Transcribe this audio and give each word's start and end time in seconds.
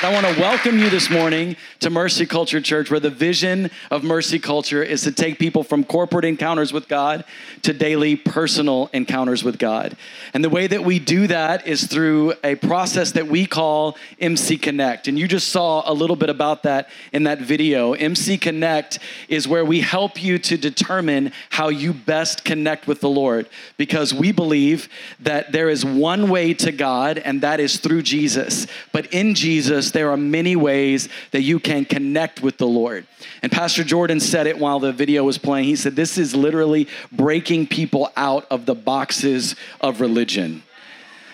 I 0.00 0.12
want 0.12 0.26
to 0.32 0.40
welcome 0.40 0.78
you 0.78 0.90
this 0.90 1.10
morning 1.10 1.56
to 1.80 1.90
Mercy 1.90 2.24
Culture 2.24 2.60
Church, 2.60 2.88
where 2.88 3.00
the 3.00 3.10
vision 3.10 3.68
of 3.90 4.04
Mercy 4.04 4.38
Culture 4.38 4.80
is 4.80 5.02
to 5.02 5.10
take 5.10 5.40
people 5.40 5.64
from 5.64 5.82
corporate 5.82 6.24
encounters 6.24 6.72
with 6.72 6.86
God 6.86 7.24
to 7.62 7.72
daily 7.72 8.14
personal 8.14 8.90
encounters 8.92 9.42
with 9.42 9.58
God. 9.58 9.96
And 10.32 10.44
the 10.44 10.50
way 10.50 10.68
that 10.68 10.84
we 10.84 11.00
do 11.00 11.26
that 11.26 11.66
is 11.66 11.84
through 11.84 12.34
a 12.44 12.54
process 12.54 13.10
that 13.12 13.26
we 13.26 13.44
call 13.44 13.96
MC 14.20 14.56
Connect. 14.56 15.08
And 15.08 15.18
you 15.18 15.26
just 15.26 15.48
saw 15.48 15.82
a 15.84 15.92
little 15.92 16.14
bit 16.14 16.30
about 16.30 16.62
that 16.62 16.88
in 17.12 17.24
that 17.24 17.40
video. 17.40 17.94
MC 17.94 18.38
Connect 18.38 19.00
is 19.28 19.48
where 19.48 19.64
we 19.64 19.80
help 19.80 20.22
you 20.22 20.38
to 20.38 20.56
determine 20.56 21.32
how 21.50 21.70
you 21.70 21.92
best 21.92 22.44
connect 22.44 22.86
with 22.86 23.00
the 23.00 23.08
Lord 23.08 23.48
because 23.76 24.14
we 24.14 24.30
believe 24.30 24.88
that 25.18 25.50
there 25.50 25.68
is 25.68 25.84
one 25.84 26.30
way 26.30 26.54
to 26.54 26.70
God, 26.70 27.18
and 27.18 27.40
that 27.40 27.58
is 27.58 27.78
through 27.78 28.02
Jesus. 28.02 28.68
But 28.92 29.12
in 29.12 29.34
Jesus, 29.34 29.87
there 29.92 30.10
are 30.10 30.16
many 30.16 30.56
ways 30.56 31.08
that 31.30 31.42
you 31.42 31.60
can 31.60 31.84
connect 31.84 32.42
with 32.42 32.58
the 32.58 32.66
Lord. 32.66 33.06
And 33.42 33.50
Pastor 33.50 33.84
Jordan 33.84 34.20
said 34.20 34.46
it 34.46 34.58
while 34.58 34.80
the 34.80 34.92
video 34.92 35.24
was 35.24 35.38
playing. 35.38 35.64
He 35.64 35.76
said, 35.76 35.96
This 35.96 36.18
is 36.18 36.34
literally 36.34 36.88
breaking 37.12 37.66
people 37.68 38.10
out 38.16 38.46
of 38.50 38.66
the 38.66 38.74
boxes 38.74 39.56
of 39.80 40.00
religion. 40.00 40.62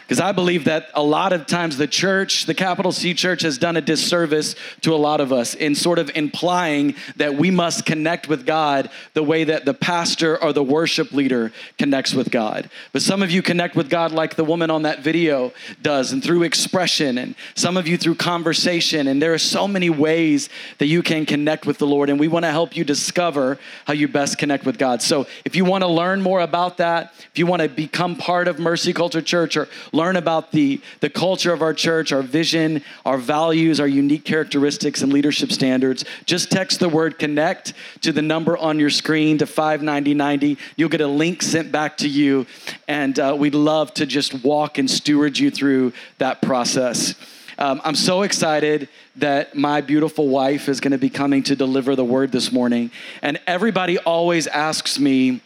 Because 0.06 0.20
I 0.20 0.32
believe 0.32 0.64
that 0.64 0.88
a 0.92 1.02
lot 1.02 1.32
of 1.32 1.46
times 1.46 1.78
the 1.78 1.86
church, 1.86 2.44
the 2.44 2.52
capital 2.52 2.92
C 2.92 3.14
church, 3.14 3.40
has 3.40 3.56
done 3.56 3.76
a 3.76 3.80
disservice 3.80 4.54
to 4.82 4.92
a 4.92 4.96
lot 4.96 5.20
of 5.20 5.32
us 5.32 5.54
in 5.54 5.74
sort 5.74 5.98
of 5.98 6.10
implying 6.14 6.94
that 7.16 7.36
we 7.36 7.50
must 7.50 7.86
connect 7.86 8.28
with 8.28 8.44
God 8.44 8.90
the 9.14 9.22
way 9.22 9.44
that 9.44 9.64
the 9.64 9.72
pastor 9.72 10.42
or 10.42 10.52
the 10.52 10.62
worship 10.62 11.12
leader 11.12 11.52
connects 11.78 12.12
with 12.12 12.30
God. 12.30 12.68
But 12.92 13.00
some 13.00 13.22
of 13.22 13.30
you 13.30 13.40
connect 13.40 13.76
with 13.76 13.88
God 13.88 14.12
like 14.12 14.36
the 14.36 14.44
woman 14.44 14.70
on 14.70 14.82
that 14.82 15.00
video 15.00 15.52
does, 15.80 16.12
and 16.12 16.22
through 16.22 16.42
expression, 16.42 17.16
and 17.16 17.34
some 17.54 17.78
of 17.78 17.88
you 17.88 17.96
through 17.96 18.16
conversation. 18.16 19.08
And 19.08 19.22
there 19.22 19.32
are 19.32 19.38
so 19.38 19.66
many 19.66 19.88
ways 19.88 20.50
that 20.78 20.86
you 20.86 21.02
can 21.02 21.24
connect 21.24 21.64
with 21.64 21.78
the 21.78 21.86
Lord, 21.86 22.10
and 22.10 22.20
we 22.20 22.28
want 22.28 22.44
to 22.44 22.50
help 22.50 22.76
you 22.76 22.84
discover 22.84 23.58
how 23.86 23.94
you 23.94 24.06
best 24.08 24.36
connect 24.36 24.66
with 24.66 24.76
God. 24.76 25.00
So 25.00 25.26
if 25.46 25.56
you 25.56 25.64
want 25.64 25.82
to 25.82 25.88
learn 25.88 26.20
more 26.20 26.40
about 26.40 26.76
that, 26.76 27.14
if 27.32 27.38
you 27.38 27.46
want 27.46 27.62
to 27.62 27.68
become 27.70 28.16
part 28.16 28.48
of 28.48 28.58
Mercy 28.58 28.92
Culture 28.92 29.22
Church 29.22 29.56
or 29.56 29.68
learn 29.94 30.16
about 30.16 30.50
the, 30.50 30.80
the 31.00 31.08
culture 31.08 31.52
of 31.52 31.62
our 31.62 31.72
church, 31.72 32.12
our 32.12 32.22
vision, 32.22 32.82
our 33.06 33.18
values, 33.18 33.80
our 33.80 33.86
unique 33.86 34.24
characteristics, 34.24 35.02
and 35.02 35.12
leadership 35.12 35.52
standards, 35.52 36.04
just 36.26 36.50
text 36.50 36.80
the 36.80 36.88
word 36.88 37.18
connect 37.18 37.72
to 38.02 38.12
the 38.12 38.22
number 38.22 38.56
on 38.56 38.78
your 38.78 38.90
screen 38.90 39.38
to 39.38 39.46
59090. 39.46 40.58
You'll 40.76 40.88
get 40.88 41.00
a 41.00 41.06
link 41.06 41.42
sent 41.42 41.70
back 41.70 41.96
to 41.98 42.08
you, 42.08 42.46
and 42.88 43.18
uh, 43.18 43.36
we'd 43.38 43.54
love 43.54 43.94
to 43.94 44.06
just 44.06 44.44
walk 44.44 44.78
and 44.78 44.90
steward 44.90 45.38
you 45.38 45.50
through 45.50 45.92
that 46.18 46.42
process. 46.42 47.14
Um, 47.58 47.80
I'm 47.84 47.94
so 47.94 48.22
excited 48.22 48.88
that 49.16 49.54
my 49.54 49.80
beautiful 49.80 50.28
wife 50.28 50.68
is 50.68 50.80
going 50.80 50.92
to 50.92 50.98
be 50.98 51.10
coming 51.10 51.42
to 51.44 51.54
deliver 51.54 51.94
the 51.94 52.04
word 52.04 52.32
this 52.32 52.50
morning. 52.50 52.90
And 53.22 53.40
everybody 53.46 53.98
always 53.98 54.46
asks 54.48 54.98
me, 54.98 55.40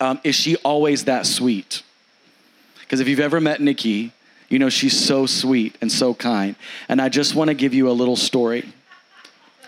um, 0.00 0.20
is 0.24 0.34
she 0.34 0.56
always 0.56 1.04
that 1.04 1.26
sweet? 1.26 1.82
Because 2.88 3.00
if 3.00 3.08
you've 3.08 3.20
ever 3.20 3.38
met 3.38 3.60
Nikki, 3.60 4.12
you 4.48 4.58
know 4.58 4.70
she's 4.70 4.98
so 4.98 5.26
sweet 5.26 5.76
and 5.82 5.92
so 5.92 6.14
kind. 6.14 6.56
And 6.88 7.02
I 7.02 7.10
just 7.10 7.34
want 7.34 7.48
to 7.48 7.54
give 7.54 7.74
you 7.74 7.90
a 7.90 7.92
little 7.92 8.16
story. 8.16 8.72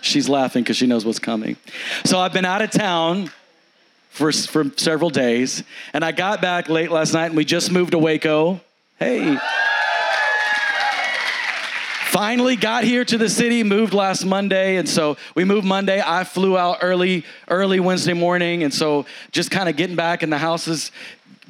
She's 0.01 0.27
laughing 0.27 0.63
because 0.63 0.75
she 0.77 0.87
knows 0.87 1.05
what's 1.05 1.19
coming. 1.19 1.55
So 2.03 2.17
I've 2.17 2.33
been 2.33 2.45
out 2.45 2.63
of 2.63 2.71
town 2.71 3.29
for, 4.09 4.31
for 4.31 4.71
several 4.75 5.11
days, 5.11 5.63
and 5.93 6.03
I 6.03 6.11
got 6.13 6.41
back 6.41 6.67
late 6.67 6.89
last 6.89 7.13
night, 7.13 7.27
and 7.27 7.35
we 7.35 7.45
just 7.45 7.71
moved 7.71 7.91
to 7.91 7.99
Waco. 7.99 8.59
Hey. 8.97 9.37
Finally 12.07 12.55
got 12.55 12.83
here 12.83 13.05
to 13.05 13.17
the 13.17 13.29
city, 13.29 13.63
moved 13.63 13.93
last 13.93 14.25
Monday, 14.25 14.77
and 14.77 14.89
so 14.89 15.15
we 15.35 15.45
moved 15.45 15.65
Monday. 15.65 16.03
I 16.05 16.23
flew 16.25 16.57
out 16.57 16.79
early, 16.81 17.23
early 17.47 17.79
Wednesday 17.79 18.13
morning, 18.13 18.63
and 18.63 18.73
so 18.73 19.05
just 19.31 19.49
kind 19.51 19.69
of 19.69 19.77
getting 19.77 19.95
back, 19.95 20.23
and 20.23 20.33
the 20.33 20.37
house 20.37 20.67
is 20.67 20.91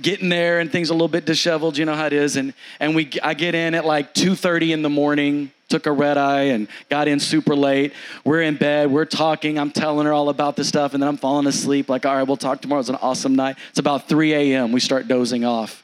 getting 0.02 0.30
there 0.30 0.60
and 0.60 0.72
things 0.72 0.90
a 0.90 0.94
little 0.94 1.08
bit 1.08 1.26
disheveled 1.26 1.78
you 1.78 1.86
know 1.86 1.96
how 1.96 2.08
it 2.08 2.14
is. 2.14 2.36
And 2.36 2.54
and 2.80 2.96
we 2.96 3.10
i 3.24 3.34
get 3.34 3.56
in 3.56 3.76
at 3.76 3.86
like 3.86 4.14
2.30 4.14 4.74
in 4.74 4.82
the 4.82 4.90
morning 4.90 5.52
took 5.70 5.86
a 5.86 5.92
red 5.92 6.18
eye 6.18 6.44
and 6.44 6.68
got 6.90 7.08
in 7.08 7.20
super 7.20 7.56
late. 7.56 7.94
We're 8.26 8.42
in 8.42 8.58
bed 8.58 8.92
we're 8.92 9.06
talking 9.06 9.58
i'm 9.58 9.72
telling 9.72 10.06
her 10.06 10.14
all 10.14 10.30
about 10.30 10.56
this 10.56 10.68
stuff 10.68 10.94
and 10.94 11.02
then 11.02 11.08
i'm 11.08 11.18
falling 11.18 11.48
asleep 11.48 11.90
like 11.90 12.06
all 12.06 12.16
right 12.16 12.24
we'll 12.24 12.38
talk 12.38 12.62
tomorrow 12.62 12.80
it's 12.80 12.90
an 12.90 12.96
awesome 12.96 13.36
night. 13.36 13.58
It's 13.70 13.80
about 13.80 14.08
3 14.08 14.34
a.m 14.34 14.72
we 14.72 14.80
start 14.80 15.08
dozing 15.08 15.46
off. 15.46 15.84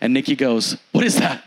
And 0.00 0.12
nikki 0.12 0.36
goes 0.36 0.76
what 0.92 1.04
is 1.04 1.16
that? 1.16 1.42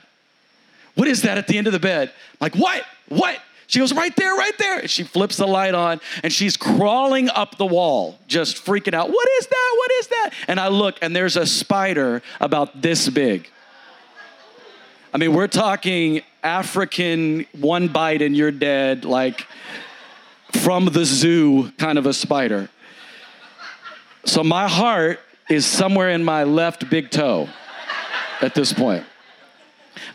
What 0.96 1.08
is 1.08 1.22
that 1.22 1.38
at 1.38 1.48
the 1.48 1.58
end 1.58 1.68
of 1.68 1.74
the 1.74 1.80
bed? 1.80 2.10
I'm 2.10 2.38
like 2.42 2.56
what? 2.56 2.84
What 3.10 3.40
she 3.68 3.80
goes, 3.80 3.94
right 3.94 4.16
there, 4.16 4.34
right 4.34 4.58
there. 4.58 4.88
she 4.88 5.04
flips 5.04 5.36
the 5.36 5.46
light 5.46 5.76
on 5.76 6.00
and 6.24 6.32
she's 6.32 6.56
crawling 6.56 7.30
up 7.30 7.58
the 7.58 7.66
wall, 7.66 8.18
just 8.28 8.66
freaking 8.66 8.94
out. 8.94 9.10
What 9.10 9.28
is 9.40 9.48
that? 9.48 9.76
What 9.78 9.92
is 9.92 10.08
that? 10.08 10.30
And 10.48 10.60
I 10.60 10.70
look 10.70 10.98
and 11.02 11.14
there's 11.14 11.36
a 11.36 11.46
spider 11.46 12.22
about 12.40 12.82
this 12.82 13.10
big. 13.10 13.50
I 15.14 15.18
mean, 15.18 15.34
we're 15.34 15.48
talking 15.48 16.22
African 16.44 17.46
one 17.60 17.90
bite 17.90 18.22
and 18.22 18.38
you're 18.38 18.52
dead, 18.52 19.04
like 19.04 19.46
from 20.62 20.86
the 20.86 21.04
zoo 21.04 21.72
kind 21.72 21.98
of 21.98 22.06
a 22.06 22.14
spider. 22.14 22.70
So 24.26 24.44
my 24.44 24.68
heart 24.68 25.20
is 25.50 25.66
somewhere 25.66 26.10
in 26.10 26.24
my 26.24 26.44
left 26.44 26.90
big 26.90 27.10
toe 27.10 27.50
at 28.42 28.56
this 28.56 28.72
point. 28.72 29.06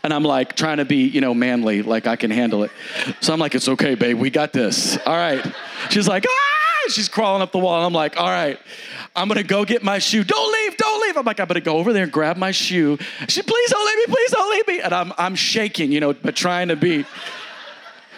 And 0.03 0.13
I'm 0.13 0.23
like 0.23 0.55
trying 0.55 0.77
to 0.77 0.85
be, 0.85 1.07
you 1.07 1.21
know, 1.21 1.33
manly, 1.33 1.81
like 1.81 2.07
I 2.07 2.15
can 2.15 2.31
handle 2.31 2.63
it. 2.63 2.71
So 3.21 3.33
I'm 3.33 3.39
like, 3.39 3.55
it's 3.55 3.67
okay, 3.67 3.95
babe, 3.95 4.17
we 4.17 4.29
got 4.29 4.53
this. 4.53 4.97
All 5.05 5.15
right. 5.15 5.45
She's 5.89 6.07
like, 6.07 6.25
ah, 6.27 6.89
she's 6.89 7.09
crawling 7.09 7.41
up 7.41 7.51
the 7.51 7.59
wall. 7.59 7.77
And 7.77 7.85
I'm 7.85 7.93
like, 7.93 8.19
all 8.19 8.29
right, 8.29 8.59
I'm 9.15 9.27
gonna 9.27 9.43
go 9.43 9.65
get 9.65 9.83
my 9.83 9.99
shoe. 9.99 10.23
Don't 10.23 10.53
leave, 10.53 10.77
don't 10.77 11.01
leave. 11.01 11.17
I'm 11.17 11.25
like, 11.25 11.39
I'm 11.39 11.47
gonna 11.47 11.61
go 11.61 11.77
over 11.77 11.93
there 11.93 12.03
and 12.03 12.11
grab 12.11 12.37
my 12.37 12.51
shoe. 12.51 12.97
She, 13.27 13.41
please 13.41 13.69
don't 13.69 13.85
leave 13.85 14.07
me, 14.07 14.15
please 14.15 14.31
don't 14.31 14.51
leave 14.51 14.67
me. 14.67 14.81
And 14.81 14.93
I'm, 14.93 15.13
I'm 15.17 15.35
shaking, 15.35 15.91
you 15.91 15.99
know, 15.99 16.13
but 16.13 16.35
trying 16.35 16.69
to 16.69 16.75
be, 16.75 17.05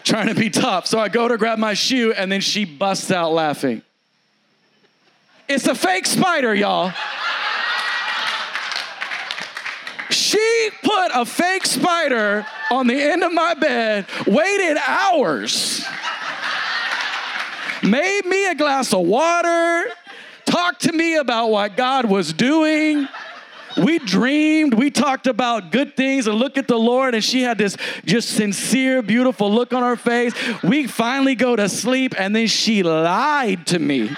trying 0.03 0.27
to 0.27 0.35
be 0.35 0.49
tough. 0.49 0.87
So 0.87 0.99
I 0.99 1.09
go 1.09 1.27
to 1.27 1.37
grab 1.37 1.59
my 1.59 1.73
shoe 1.73 2.13
and 2.13 2.31
then 2.31 2.41
she 2.41 2.65
busts 2.65 3.11
out 3.11 3.31
laughing. 3.31 3.81
It's 5.47 5.67
a 5.67 5.75
fake 5.75 6.07
spider, 6.07 6.55
y'all. 6.55 6.91
She 10.35 10.69
put 10.83 11.11
a 11.13 11.23
fake 11.23 11.65
spider 11.65 12.45
on 12.69 12.87
the 12.87 13.01
end 13.01 13.23
of 13.23 13.31
my 13.31 13.53
bed, 13.53 14.05
waited 14.27 14.77
hours, 14.85 15.85
made 17.81 18.25
me 18.25 18.47
a 18.47 18.55
glass 18.55 18.93
of 18.93 19.05
water, 19.05 19.85
talked 20.43 20.81
to 20.81 20.91
me 20.91 21.15
about 21.15 21.51
what 21.51 21.77
God 21.77 22.05
was 22.05 22.33
doing. 22.33 23.07
We 23.77 23.99
dreamed, 23.99 24.73
we 24.73 24.91
talked 24.91 25.27
about 25.27 25.71
good 25.71 25.95
things 25.95 26.27
and 26.27 26.35
look 26.35 26.57
at 26.57 26.67
the 26.67 26.77
Lord, 26.77 27.15
and 27.15 27.23
she 27.23 27.41
had 27.41 27.57
this 27.57 27.77
just 28.03 28.29
sincere, 28.29 29.01
beautiful 29.01 29.49
look 29.49 29.71
on 29.71 29.83
her 29.83 29.95
face. 29.95 30.33
We 30.63 30.85
finally 30.87 31.35
go 31.35 31.55
to 31.55 31.69
sleep, 31.69 32.13
and 32.19 32.35
then 32.35 32.47
she 32.47 32.83
lied 32.83 33.67
to 33.67 33.79
me. 33.79 34.11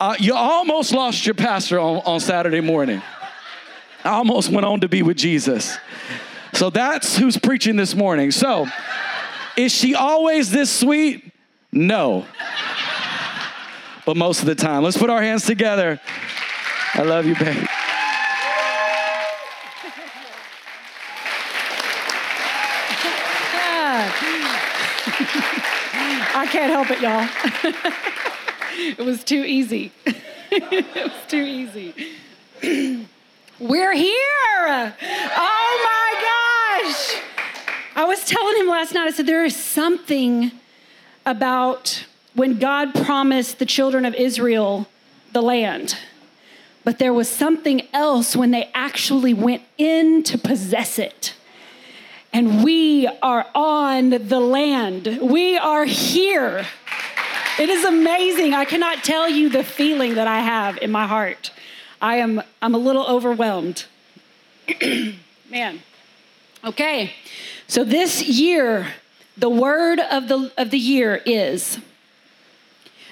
Uh, 0.00 0.16
you 0.18 0.34
almost 0.34 0.92
lost 0.92 1.24
your 1.24 1.34
pastor 1.34 1.78
on, 1.78 2.02
on 2.04 2.20
Saturday 2.20 2.60
morning. 2.60 3.00
I 4.04 4.10
almost 4.10 4.50
went 4.50 4.66
on 4.66 4.80
to 4.80 4.88
be 4.88 5.02
with 5.02 5.16
Jesus. 5.16 5.76
So 6.52 6.70
that's 6.70 7.16
who's 7.16 7.38
preaching 7.38 7.76
this 7.76 7.94
morning. 7.94 8.30
So, 8.30 8.66
is 9.56 9.72
she 9.72 9.94
always 9.94 10.50
this 10.50 10.70
sweet? 10.70 11.32
No. 11.72 12.26
But 14.04 14.16
most 14.16 14.40
of 14.40 14.46
the 14.46 14.54
time. 14.54 14.82
Let's 14.82 14.98
put 14.98 15.10
our 15.10 15.22
hands 15.22 15.46
together. 15.46 16.00
I 16.94 17.02
love 17.02 17.26
you, 17.26 17.34
babe. 17.36 17.66
I 26.36 26.46
can't 26.50 26.70
help 26.70 26.90
it, 26.90 27.00
y'all. 27.00 28.30
it 28.98 29.04
was 29.04 29.22
too 29.22 29.44
easy. 29.44 29.92
it 30.50 31.04
was 31.04 31.12
too 31.28 31.42
easy. 31.42 31.94
We're 33.60 33.94
here. 33.94 34.94
Oh 35.36 35.80
my 35.84 36.82
gosh. 36.82 37.22
I 37.94 38.04
was 38.04 38.24
telling 38.24 38.56
him 38.56 38.66
last 38.66 38.92
night, 38.92 39.06
I 39.06 39.12
said, 39.12 39.26
there 39.26 39.44
is 39.44 39.54
something 39.54 40.50
about 41.24 42.04
when 42.34 42.58
God 42.58 42.94
promised 42.94 43.60
the 43.60 43.66
children 43.66 44.04
of 44.04 44.14
Israel 44.14 44.88
the 45.32 45.42
land. 45.42 45.96
But 46.82 46.98
there 46.98 47.12
was 47.12 47.28
something 47.28 47.86
else 47.92 48.34
when 48.34 48.50
they 48.50 48.70
actually 48.74 49.34
went 49.34 49.62
in 49.78 50.24
to 50.24 50.36
possess 50.36 50.98
it. 50.98 51.34
And 52.32 52.64
we 52.64 53.06
are 53.22 53.46
on 53.54 54.10
the 54.10 54.40
land. 54.40 55.20
We 55.22 55.56
are 55.56 55.84
here. 55.84 56.66
It 57.58 57.68
is 57.68 57.84
amazing. 57.84 58.54
I 58.54 58.64
cannot 58.64 59.04
tell 59.04 59.28
you 59.28 59.48
the 59.48 59.64
feeling 59.64 60.14
that 60.14 60.26
I 60.26 60.40
have 60.40 60.78
in 60.78 60.90
my 60.90 61.06
heart. 61.06 61.52
I 62.00 62.16
am 62.16 62.42
I'm 62.60 62.74
a 62.74 62.78
little 62.78 63.06
overwhelmed. 63.06 63.86
Man, 65.50 65.80
Okay, 66.64 67.12
so 67.66 67.84
this 67.84 68.22
year, 68.22 68.86
the 69.36 69.50
word 69.50 70.00
of 70.00 70.28
the, 70.28 70.50
of 70.56 70.70
the 70.70 70.78
year 70.78 71.20
is 71.26 71.78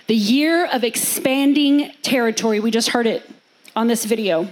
the 0.07 0.17
year 0.17 0.65
of 0.65 0.83
expanding 0.85 1.93
territory. 2.01 2.61
We 2.61 2.71
just 2.71 2.89
heard 2.89 3.07
it 3.07 3.29
on 3.77 3.89
this 3.89 4.07
video. 4.07 4.49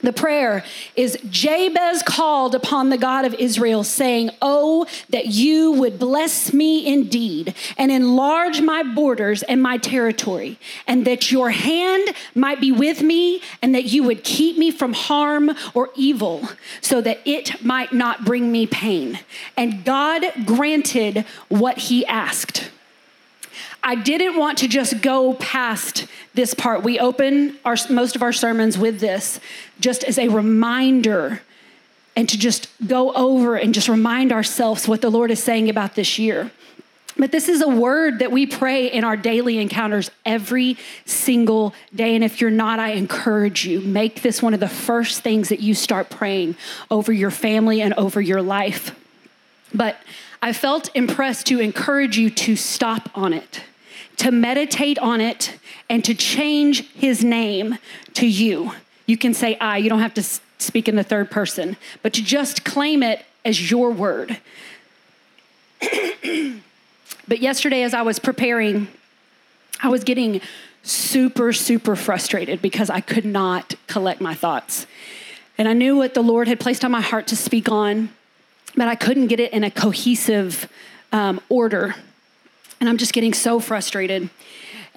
The 0.00 0.12
prayer 0.12 0.62
is 0.94 1.18
Jabez 1.28 2.04
called 2.04 2.54
upon 2.54 2.90
the 2.90 2.98
God 2.98 3.24
of 3.24 3.34
Israel, 3.34 3.82
saying, 3.82 4.30
Oh, 4.40 4.86
that 5.10 5.26
you 5.26 5.72
would 5.72 5.98
bless 5.98 6.52
me 6.52 6.86
indeed 6.86 7.54
and 7.76 7.90
enlarge 7.90 8.60
my 8.60 8.84
borders 8.84 9.42
and 9.42 9.60
my 9.60 9.76
territory, 9.76 10.56
and 10.86 11.04
that 11.04 11.32
your 11.32 11.50
hand 11.50 12.10
might 12.34 12.60
be 12.60 12.70
with 12.70 13.02
me, 13.02 13.42
and 13.60 13.74
that 13.74 13.86
you 13.86 14.04
would 14.04 14.22
keep 14.22 14.56
me 14.56 14.70
from 14.70 14.92
harm 14.92 15.50
or 15.74 15.90
evil, 15.96 16.48
so 16.80 17.00
that 17.00 17.18
it 17.24 17.64
might 17.64 17.92
not 17.92 18.24
bring 18.24 18.52
me 18.52 18.68
pain. 18.68 19.18
And 19.56 19.84
God 19.84 20.24
granted 20.46 21.24
what 21.48 21.76
he 21.78 22.06
asked. 22.06 22.70
I 23.82 23.94
didn't 23.94 24.36
want 24.36 24.58
to 24.58 24.68
just 24.68 25.00
go 25.00 25.34
past 25.34 26.06
this 26.34 26.54
part. 26.54 26.82
We 26.82 26.98
open 26.98 27.56
our, 27.64 27.76
most 27.90 28.16
of 28.16 28.22
our 28.22 28.32
sermons 28.32 28.76
with 28.76 29.00
this 29.00 29.40
just 29.80 30.04
as 30.04 30.18
a 30.18 30.28
reminder 30.28 31.42
and 32.16 32.28
to 32.28 32.36
just 32.36 32.68
go 32.86 33.12
over 33.12 33.56
and 33.56 33.72
just 33.72 33.88
remind 33.88 34.32
ourselves 34.32 34.88
what 34.88 35.00
the 35.00 35.10
Lord 35.10 35.30
is 35.30 35.42
saying 35.42 35.70
about 35.70 35.94
this 35.94 36.18
year. 36.18 36.50
But 37.16 37.32
this 37.32 37.48
is 37.48 37.60
a 37.60 37.68
word 37.68 38.20
that 38.20 38.30
we 38.30 38.46
pray 38.46 38.86
in 38.86 39.02
our 39.02 39.16
daily 39.16 39.58
encounters 39.58 40.10
every 40.24 40.76
single 41.04 41.74
day. 41.94 42.14
And 42.14 42.22
if 42.22 42.40
you're 42.40 42.50
not, 42.50 42.78
I 42.78 42.90
encourage 42.92 43.66
you, 43.66 43.80
make 43.80 44.22
this 44.22 44.40
one 44.40 44.54
of 44.54 44.60
the 44.60 44.68
first 44.68 45.22
things 45.22 45.48
that 45.48 45.58
you 45.58 45.74
start 45.74 46.10
praying 46.10 46.56
over 46.90 47.12
your 47.12 47.32
family 47.32 47.82
and 47.82 47.92
over 47.94 48.20
your 48.20 48.40
life. 48.40 48.94
But 49.74 49.96
I 50.40 50.52
felt 50.52 50.90
impressed 50.94 51.46
to 51.46 51.60
encourage 51.60 52.16
you 52.16 52.30
to 52.30 52.56
stop 52.56 53.10
on 53.14 53.32
it, 53.32 53.62
to 54.18 54.30
meditate 54.30 54.98
on 54.98 55.20
it, 55.20 55.58
and 55.88 56.04
to 56.04 56.14
change 56.14 56.92
his 56.92 57.24
name 57.24 57.78
to 58.14 58.26
you. 58.26 58.72
You 59.06 59.16
can 59.16 59.34
say 59.34 59.56
I, 59.58 59.78
you 59.78 59.88
don't 59.88 60.00
have 60.00 60.14
to 60.14 60.22
speak 60.58 60.88
in 60.88 60.96
the 60.96 61.02
third 61.02 61.30
person, 61.30 61.76
but 62.02 62.12
to 62.14 62.22
just 62.22 62.64
claim 62.64 63.02
it 63.02 63.24
as 63.44 63.70
your 63.70 63.90
word. 63.90 64.38
but 65.80 67.40
yesterday, 67.40 67.82
as 67.82 67.94
I 67.94 68.02
was 68.02 68.18
preparing, 68.18 68.88
I 69.82 69.88
was 69.88 70.04
getting 70.04 70.40
super, 70.82 71.52
super 71.52 71.96
frustrated 71.96 72.62
because 72.62 72.90
I 72.90 73.00
could 73.00 73.24
not 73.24 73.74
collect 73.86 74.20
my 74.20 74.34
thoughts. 74.34 74.86
And 75.56 75.68
I 75.68 75.72
knew 75.72 75.96
what 75.96 76.14
the 76.14 76.22
Lord 76.22 76.46
had 76.48 76.60
placed 76.60 76.84
on 76.84 76.90
my 76.90 77.00
heart 77.00 77.26
to 77.28 77.36
speak 77.36 77.68
on 77.68 78.10
but 78.78 78.88
I 78.88 78.94
couldn't 78.94 79.26
get 79.26 79.40
it 79.40 79.52
in 79.52 79.64
a 79.64 79.70
cohesive 79.70 80.70
um, 81.12 81.40
order. 81.48 81.94
And 82.80 82.88
I'm 82.88 82.96
just 82.96 83.12
getting 83.12 83.34
so 83.34 83.58
frustrated. 83.58 84.30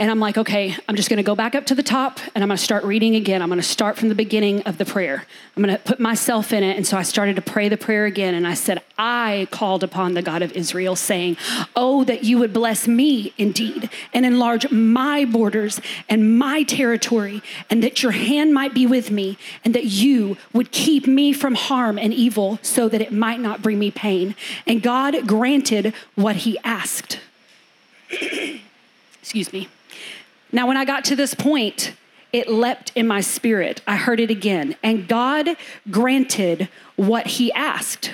And 0.01 0.09
I'm 0.09 0.19
like, 0.19 0.35
okay, 0.35 0.75
I'm 0.89 0.95
just 0.95 1.09
to 1.17 1.23
go 1.23 1.35
back 1.35 1.53
up 1.53 1.67
to 1.67 1.75
the 1.75 1.83
top 1.83 2.19
and 2.33 2.43
I'm 2.43 2.49
to 2.49 2.57
start 2.57 2.83
reading 2.85 3.15
again. 3.15 3.39
I'm 3.39 3.49
to 3.51 3.61
start 3.61 3.99
from 3.99 4.09
the 4.09 4.15
beginning 4.15 4.63
of 4.63 4.79
the 4.79 4.83
prayer. 4.83 5.27
I'm 5.55 5.61
to 5.61 5.77
put 5.77 5.99
myself 5.99 6.51
in 6.51 6.63
it. 6.63 6.75
And 6.75 6.87
so 6.87 6.97
I 6.97 7.03
started 7.03 7.35
to 7.35 7.43
pray 7.43 7.69
the 7.69 7.77
prayer 7.77 8.05
again. 8.05 8.33
And 8.33 8.47
I 8.47 8.55
said, 8.55 8.81
I 8.97 9.47
called 9.51 9.83
upon 9.83 10.15
the 10.15 10.23
God 10.23 10.41
of 10.41 10.53
Israel, 10.53 10.95
saying, 10.95 11.37
Oh, 11.75 12.03
that 12.05 12.23
you 12.23 12.39
would 12.39 12.51
bless 12.51 12.87
me 12.87 13.31
indeed 13.37 13.91
and 14.11 14.25
enlarge 14.25 14.71
my 14.71 15.23
borders 15.23 15.79
and 16.09 16.35
my 16.35 16.63
territory, 16.63 17.43
and 17.69 17.83
that 17.83 18.01
your 18.01 18.13
hand 18.13 18.55
might 18.55 18.73
be 18.73 18.87
with 18.87 19.11
me, 19.11 19.37
and 19.63 19.75
that 19.75 19.85
you 19.85 20.35
would 20.51 20.71
keep 20.71 21.05
me 21.05 21.31
from 21.31 21.53
harm 21.53 21.99
and 21.99 22.11
evil 22.11 22.57
so 22.63 22.89
that 22.89 23.01
it 23.01 23.13
might 23.13 23.39
not 23.39 23.61
bring 23.61 23.77
me 23.77 23.91
pain. 23.91 24.33
And 24.65 24.81
God 24.81 25.27
granted 25.27 25.93
what 26.15 26.37
he 26.37 26.57
asked. 26.63 27.19
Excuse 28.09 29.53
me. 29.53 29.69
Now, 30.51 30.67
when 30.67 30.77
I 30.77 30.85
got 30.85 31.05
to 31.05 31.15
this 31.15 31.33
point, 31.33 31.93
it 32.33 32.49
leapt 32.49 32.91
in 32.95 33.07
my 33.07 33.21
spirit. 33.21 33.81
I 33.85 33.95
heard 33.95 34.19
it 34.19 34.31
again. 34.31 34.75
And 34.83 35.07
God 35.07 35.55
granted 35.89 36.69
what 36.95 37.27
he 37.27 37.51
asked. 37.53 38.11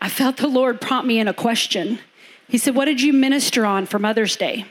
I 0.00 0.08
felt 0.08 0.36
the 0.36 0.46
Lord 0.46 0.80
prompt 0.80 1.06
me 1.06 1.18
in 1.18 1.28
a 1.28 1.34
question. 1.34 1.98
He 2.48 2.58
said, 2.58 2.74
What 2.74 2.84
did 2.84 3.00
you 3.00 3.12
minister 3.12 3.66
on 3.66 3.86
for 3.86 3.98
Mother's 3.98 4.36
Day? 4.36 4.66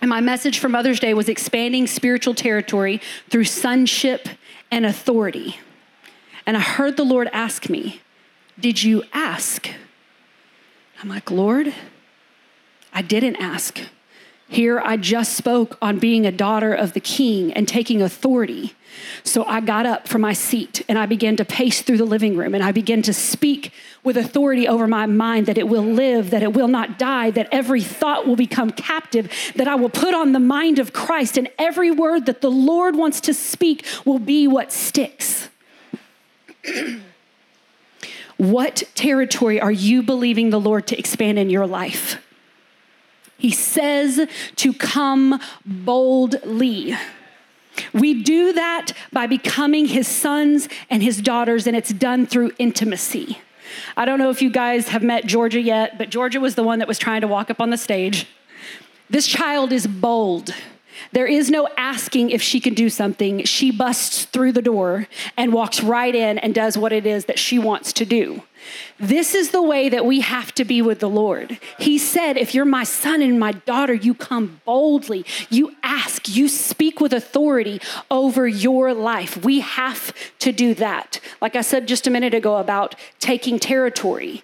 And 0.00 0.08
my 0.08 0.20
message 0.20 0.58
for 0.58 0.68
Mother's 0.68 1.00
Day 1.00 1.14
was 1.14 1.28
expanding 1.28 1.86
spiritual 1.86 2.34
territory 2.34 3.00
through 3.28 3.44
sonship 3.44 4.28
and 4.70 4.86
authority. 4.86 5.58
And 6.46 6.56
I 6.56 6.60
heard 6.60 6.96
the 6.96 7.04
Lord 7.04 7.28
ask 7.32 7.68
me, 7.68 8.00
Did 8.58 8.82
you 8.82 9.02
ask? 9.12 9.68
I'm 11.02 11.08
like, 11.08 11.30
Lord, 11.30 11.72
I 12.92 13.02
didn't 13.02 13.36
ask. 13.36 13.80
Here, 14.50 14.80
I 14.84 14.96
just 14.96 15.34
spoke 15.36 15.78
on 15.80 16.00
being 16.00 16.26
a 16.26 16.32
daughter 16.32 16.74
of 16.74 16.92
the 16.92 16.98
king 16.98 17.52
and 17.52 17.68
taking 17.68 18.02
authority. 18.02 18.74
So 19.22 19.44
I 19.44 19.60
got 19.60 19.86
up 19.86 20.08
from 20.08 20.22
my 20.22 20.32
seat 20.32 20.84
and 20.88 20.98
I 20.98 21.06
began 21.06 21.36
to 21.36 21.44
pace 21.44 21.82
through 21.82 21.98
the 21.98 22.04
living 22.04 22.36
room 22.36 22.52
and 22.52 22.64
I 22.64 22.72
began 22.72 23.00
to 23.02 23.14
speak 23.14 23.72
with 24.02 24.16
authority 24.16 24.66
over 24.66 24.88
my 24.88 25.06
mind 25.06 25.46
that 25.46 25.56
it 25.56 25.68
will 25.68 25.84
live, 25.84 26.30
that 26.30 26.42
it 26.42 26.52
will 26.52 26.66
not 26.66 26.98
die, 26.98 27.30
that 27.30 27.48
every 27.52 27.80
thought 27.80 28.26
will 28.26 28.34
become 28.34 28.70
captive, 28.70 29.32
that 29.54 29.68
I 29.68 29.76
will 29.76 29.88
put 29.88 30.14
on 30.14 30.32
the 30.32 30.40
mind 30.40 30.80
of 30.80 30.92
Christ, 30.92 31.38
and 31.38 31.48
every 31.56 31.92
word 31.92 32.26
that 32.26 32.40
the 32.40 32.50
Lord 32.50 32.96
wants 32.96 33.20
to 33.20 33.34
speak 33.34 33.86
will 34.04 34.18
be 34.18 34.48
what 34.48 34.72
sticks. 34.72 35.48
what 38.36 38.82
territory 38.96 39.60
are 39.60 39.70
you 39.70 40.02
believing 40.02 40.50
the 40.50 40.60
Lord 40.60 40.88
to 40.88 40.98
expand 40.98 41.38
in 41.38 41.50
your 41.50 41.68
life? 41.68 42.20
He 43.40 43.50
says 43.50 44.28
to 44.56 44.72
come 44.74 45.40
boldly. 45.64 46.94
We 47.94 48.22
do 48.22 48.52
that 48.52 48.92
by 49.12 49.26
becoming 49.26 49.86
his 49.86 50.06
sons 50.06 50.68
and 50.90 51.02
his 51.02 51.22
daughters, 51.22 51.66
and 51.66 51.74
it's 51.74 51.92
done 51.92 52.26
through 52.26 52.52
intimacy. 52.58 53.38
I 53.96 54.04
don't 54.04 54.18
know 54.18 54.30
if 54.30 54.42
you 54.42 54.50
guys 54.50 54.88
have 54.88 55.02
met 55.02 55.24
Georgia 55.26 55.60
yet, 55.60 55.96
but 55.96 56.10
Georgia 56.10 56.40
was 56.40 56.54
the 56.54 56.62
one 56.62 56.80
that 56.80 56.88
was 56.88 56.98
trying 56.98 57.22
to 57.22 57.28
walk 57.28 57.50
up 57.50 57.60
on 57.60 57.70
the 57.70 57.78
stage. 57.78 58.26
This 59.08 59.26
child 59.26 59.72
is 59.72 59.86
bold. 59.86 60.54
There 61.12 61.26
is 61.26 61.50
no 61.50 61.68
asking 61.78 62.30
if 62.30 62.42
she 62.42 62.60
can 62.60 62.74
do 62.74 62.90
something. 62.90 63.44
She 63.44 63.70
busts 63.70 64.24
through 64.24 64.52
the 64.52 64.62
door 64.62 65.08
and 65.36 65.52
walks 65.52 65.82
right 65.82 66.14
in 66.14 66.38
and 66.38 66.54
does 66.54 66.76
what 66.76 66.92
it 66.92 67.06
is 67.06 67.24
that 67.24 67.38
she 67.38 67.58
wants 67.58 67.92
to 67.94 68.04
do. 68.04 68.42
This 69.00 69.34
is 69.34 69.50
the 69.50 69.62
way 69.62 69.88
that 69.88 70.04
we 70.04 70.20
have 70.20 70.52
to 70.56 70.64
be 70.64 70.82
with 70.82 71.00
the 71.00 71.08
Lord. 71.08 71.58
He 71.78 71.96
said, 71.96 72.36
If 72.36 72.54
you're 72.54 72.66
my 72.66 72.84
son 72.84 73.22
and 73.22 73.40
my 73.40 73.52
daughter, 73.52 73.94
you 73.94 74.12
come 74.12 74.60
boldly, 74.66 75.24
you 75.48 75.74
ask, 75.82 76.28
you 76.28 76.48
speak 76.48 77.00
with 77.00 77.14
authority 77.14 77.80
over 78.10 78.46
your 78.46 78.92
life. 78.92 79.42
We 79.42 79.60
have 79.60 80.12
to 80.40 80.52
do 80.52 80.74
that. 80.74 81.18
Like 81.40 81.56
I 81.56 81.62
said 81.62 81.88
just 81.88 82.06
a 82.06 82.10
minute 82.10 82.34
ago 82.34 82.56
about 82.56 82.94
taking 83.18 83.58
territory. 83.58 84.42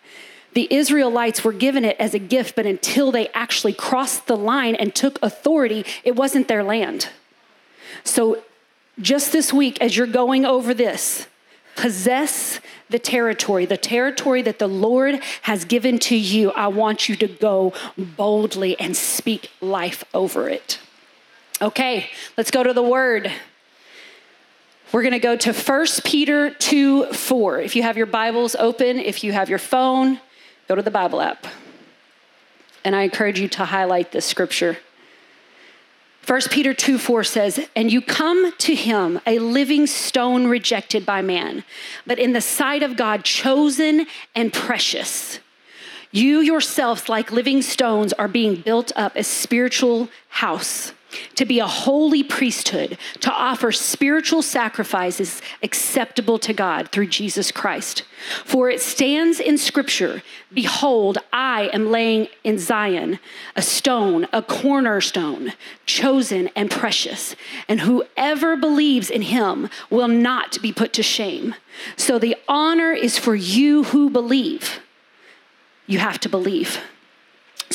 The 0.54 0.72
Israelites 0.72 1.44
were 1.44 1.52
given 1.52 1.84
it 1.84 1.98
as 1.98 2.14
a 2.14 2.18
gift, 2.18 2.56
but 2.56 2.64
until 2.64 3.12
they 3.12 3.28
actually 3.34 3.74
crossed 3.74 4.26
the 4.26 4.38
line 4.38 4.74
and 4.74 4.94
took 4.94 5.18
authority, 5.22 5.84
it 6.02 6.16
wasn't 6.16 6.48
their 6.48 6.64
land. 6.64 7.10
So, 8.04 8.42
just 8.98 9.32
this 9.32 9.52
week, 9.52 9.78
as 9.82 9.98
you're 9.98 10.06
going 10.06 10.46
over 10.46 10.72
this, 10.72 11.26
possess 11.76 12.60
the 12.88 12.98
territory, 12.98 13.66
the 13.66 13.76
territory 13.76 14.42
that 14.42 14.58
the 14.58 14.68
Lord 14.68 15.20
has 15.42 15.64
given 15.64 15.98
to 16.00 16.16
you, 16.16 16.50
I 16.52 16.68
want 16.68 17.08
you 17.08 17.16
to 17.16 17.28
go 17.28 17.72
boldly 17.96 18.78
and 18.80 18.96
speak 18.96 19.50
life 19.60 20.04
over 20.14 20.48
it. 20.48 20.78
Okay, 21.60 22.10
let's 22.36 22.50
go 22.50 22.62
to 22.62 22.72
the 22.72 22.82
word. 22.82 23.32
We're 24.92 25.02
going 25.02 25.12
to 25.12 25.18
go 25.18 25.36
to 25.36 25.52
1 25.52 25.86
Peter 26.04 26.50
2 26.50 27.12
4. 27.12 27.60
If 27.60 27.74
you 27.74 27.82
have 27.82 27.96
your 27.96 28.06
Bibles 28.06 28.54
open, 28.54 28.98
if 28.98 29.24
you 29.24 29.32
have 29.32 29.48
your 29.48 29.58
phone, 29.58 30.20
go 30.68 30.74
to 30.74 30.82
the 30.82 30.90
Bible 30.90 31.20
app. 31.20 31.46
And 32.84 32.94
I 32.94 33.02
encourage 33.02 33.40
you 33.40 33.48
to 33.48 33.64
highlight 33.64 34.12
this 34.12 34.24
scripture. 34.24 34.78
1 36.26 36.40
Peter 36.50 36.74
2 36.74 36.98
4 36.98 37.22
says, 37.22 37.68
And 37.76 37.92
you 37.92 38.02
come 38.02 38.52
to 38.58 38.74
him, 38.74 39.20
a 39.26 39.38
living 39.38 39.86
stone 39.86 40.48
rejected 40.48 41.06
by 41.06 41.22
man, 41.22 41.62
but 42.04 42.18
in 42.18 42.32
the 42.32 42.40
sight 42.40 42.82
of 42.82 42.96
God, 42.96 43.24
chosen 43.24 44.06
and 44.34 44.52
precious. 44.52 45.38
You 46.10 46.40
yourselves, 46.40 47.08
like 47.08 47.30
living 47.30 47.62
stones, 47.62 48.12
are 48.14 48.28
being 48.28 48.56
built 48.56 48.90
up 48.96 49.14
a 49.14 49.22
spiritual 49.22 50.08
house 50.28 50.92
to 51.36 51.44
be 51.44 51.58
a 51.58 51.66
holy 51.66 52.22
priesthood, 52.22 52.98
to 53.20 53.32
offer 53.32 53.72
spiritual 53.72 54.42
sacrifices 54.42 55.40
acceptable 55.62 56.38
to 56.38 56.52
God 56.52 56.90
through 56.90 57.06
Jesus 57.06 57.52
Christ. 57.52 58.02
For 58.44 58.68
it 58.70 58.80
stands 58.80 59.40
in 59.40 59.58
Scripture 59.58 60.22
Behold, 60.52 61.18
I 61.32 61.68
am 61.72 61.90
laying 61.90 62.28
in 62.42 62.58
Zion 62.58 63.18
a 63.54 63.62
stone, 63.62 64.26
a 64.32 64.42
cornerstone, 64.42 65.52
chosen 65.84 66.48
and 66.56 66.70
precious, 66.70 67.36
and 67.68 67.80
whoever 67.80 68.56
believes 68.56 69.10
in 69.10 69.22
him 69.22 69.68
will 69.90 70.08
not 70.08 70.60
be 70.62 70.72
put 70.72 70.92
to 70.94 71.02
shame. 71.02 71.54
So 71.96 72.18
the 72.18 72.36
honor 72.48 72.92
is 72.92 73.18
for 73.18 73.34
you 73.34 73.84
who 73.84 74.08
believe. 74.08 74.80
You 75.86 75.98
have 75.98 76.18
to 76.20 76.28
believe. 76.28 76.80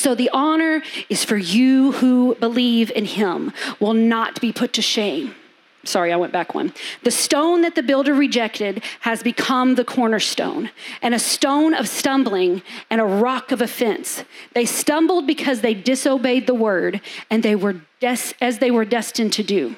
So 0.02 0.16
the 0.16 0.30
honor 0.32 0.82
is 1.08 1.24
for 1.24 1.36
you 1.36 1.92
who 1.92 2.34
believe 2.34 2.90
in 2.90 3.04
him, 3.04 3.52
will 3.78 3.94
not 3.94 4.40
be 4.40 4.52
put 4.52 4.72
to 4.72 4.82
shame. 4.82 5.36
Sorry, 5.84 6.12
I 6.12 6.16
went 6.16 6.32
back 6.32 6.56
one. 6.56 6.72
The 7.04 7.12
stone 7.12 7.62
that 7.62 7.76
the 7.76 7.84
builder 7.84 8.12
rejected 8.12 8.82
has 9.02 9.22
become 9.22 9.76
the 9.76 9.84
cornerstone, 9.84 10.70
and 11.02 11.14
a 11.14 11.20
stone 11.20 11.72
of 11.72 11.88
stumbling 11.88 12.62
and 12.90 13.00
a 13.00 13.04
rock 13.04 13.52
of 13.52 13.60
offense. 13.60 14.24
They 14.54 14.64
stumbled 14.64 15.24
because 15.24 15.60
they 15.60 15.72
disobeyed 15.72 16.48
the 16.48 16.54
word, 16.54 17.00
and 17.30 17.44
they 17.44 17.54
were 17.54 17.76
des- 18.00 18.34
as 18.40 18.58
they 18.58 18.72
were 18.72 18.84
destined 18.84 19.32
to 19.34 19.44
do. 19.44 19.76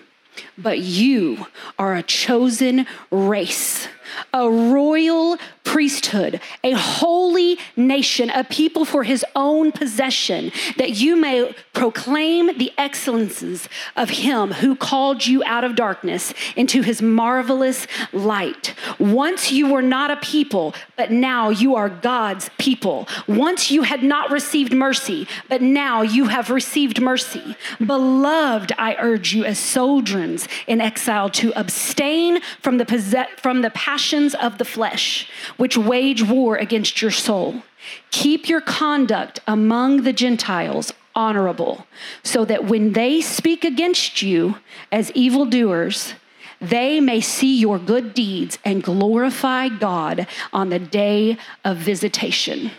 But 0.56 0.78
you 0.78 1.48
are 1.78 1.94
a 1.94 2.02
chosen 2.02 2.86
race 3.10 3.88
a 4.32 4.50
royal 4.50 5.38
priesthood, 5.64 6.40
a 6.62 6.72
holy 6.72 7.58
nation, 7.76 8.30
a 8.30 8.44
people 8.44 8.84
for 8.84 9.02
his 9.02 9.24
own 9.34 9.72
possession, 9.72 10.52
that 10.76 10.90
you 10.90 11.16
may 11.16 11.54
proclaim 11.72 12.56
the 12.58 12.72
excellences 12.78 13.68
of 13.96 14.10
him 14.10 14.52
who 14.52 14.76
called 14.76 15.26
you 15.26 15.42
out 15.44 15.64
of 15.64 15.74
darkness 15.74 16.32
into 16.54 16.82
his 16.82 17.02
marvelous 17.02 17.86
light. 18.12 18.74
Once 18.98 19.50
you 19.50 19.72
were 19.72 19.82
not 19.82 20.10
a 20.10 20.16
people, 20.16 20.74
but 20.96 21.10
now 21.10 21.50
you 21.50 21.74
are 21.74 21.88
God's 21.88 22.50
people. 22.58 23.08
Once 23.26 23.70
you 23.70 23.82
had 23.82 24.02
not 24.02 24.30
received 24.30 24.72
mercy, 24.72 25.26
but 25.48 25.60
now 25.60 26.02
you 26.02 26.26
have 26.26 26.50
received 26.50 27.00
mercy. 27.00 27.56
Beloved, 27.84 28.72
I 28.78 28.96
urge 29.00 29.34
you 29.34 29.44
as 29.44 29.58
sojourners 29.58 30.46
in 30.66 30.80
exile 30.80 31.30
to 31.30 31.52
abstain 31.58 32.40
from 32.60 32.78
the, 32.78 32.84
possess- 32.84 33.28
from 33.38 33.62
the 33.62 33.70
passions 33.94 34.34
of 34.34 34.58
the 34.58 34.64
flesh, 34.64 35.28
which 35.56 35.78
wage 35.78 36.20
war 36.20 36.56
against 36.56 37.00
your 37.00 37.12
soul. 37.12 37.62
Keep 38.10 38.48
your 38.48 38.60
conduct 38.60 39.38
among 39.46 40.02
the 40.02 40.12
Gentiles 40.12 40.92
honorable, 41.14 41.86
so 42.24 42.44
that 42.44 42.64
when 42.64 42.94
they 42.94 43.20
speak 43.20 43.62
against 43.64 44.20
you 44.20 44.56
as 44.90 45.12
evildoers, 45.12 46.14
they 46.60 46.98
may 46.98 47.20
see 47.20 47.56
your 47.56 47.78
good 47.78 48.14
deeds 48.14 48.58
and 48.64 48.82
glorify 48.82 49.68
God 49.68 50.26
on 50.52 50.70
the 50.70 50.80
day 50.80 51.38
of 51.64 51.76
visitation. 51.76 52.72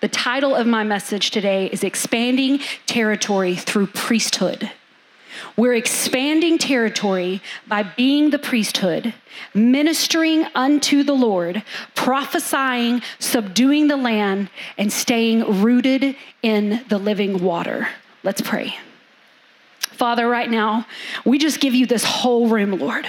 The 0.00 0.08
title 0.08 0.56
of 0.56 0.66
my 0.66 0.82
message 0.82 1.30
today 1.30 1.66
is 1.66 1.84
Expanding 1.84 2.58
Territory 2.86 3.54
Through 3.54 3.86
Priesthood. 3.88 4.72
We're 5.56 5.74
expanding 5.74 6.58
territory 6.58 7.40
by 7.66 7.82
being 7.82 8.28
the 8.30 8.38
priesthood, 8.38 9.14
ministering 9.54 10.46
unto 10.54 11.02
the 11.02 11.14
Lord, 11.14 11.62
prophesying, 11.94 13.00
subduing 13.18 13.88
the 13.88 13.96
land, 13.96 14.50
and 14.76 14.92
staying 14.92 15.62
rooted 15.62 16.14
in 16.42 16.84
the 16.88 16.98
living 16.98 17.42
water. 17.42 17.88
Let's 18.22 18.42
pray. 18.42 18.76
Father, 19.80 20.28
right 20.28 20.50
now, 20.50 20.86
we 21.24 21.38
just 21.38 21.58
give 21.58 21.74
you 21.74 21.86
this 21.86 22.04
whole 22.04 22.48
room, 22.48 22.78
Lord. 22.78 23.08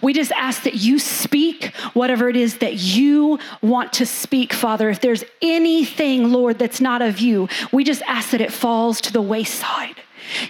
We 0.00 0.12
just 0.12 0.30
ask 0.32 0.62
that 0.62 0.74
you 0.74 1.00
speak 1.00 1.74
whatever 1.94 2.28
it 2.28 2.36
is 2.36 2.58
that 2.58 2.74
you 2.74 3.40
want 3.60 3.92
to 3.94 4.06
speak, 4.06 4.52
Father. 4.52 4.88
If 4.88 5.00
there's 5.00 5.24
anything, 5.42 6.30
Lord, 6.30 6.58
that's 6.58 6.80
not 6.80 7.02
of 7.02 7.18
you, 7.18 7.48
we 7.72 7.82
just 7.82 8.02
ask 8.02 8.30
that 8.30 8.40
it 8.40 8.52
falls 8.52 9.00
to 9.02 9.12
the 9.12 9.22
wayside. 9.22 9.96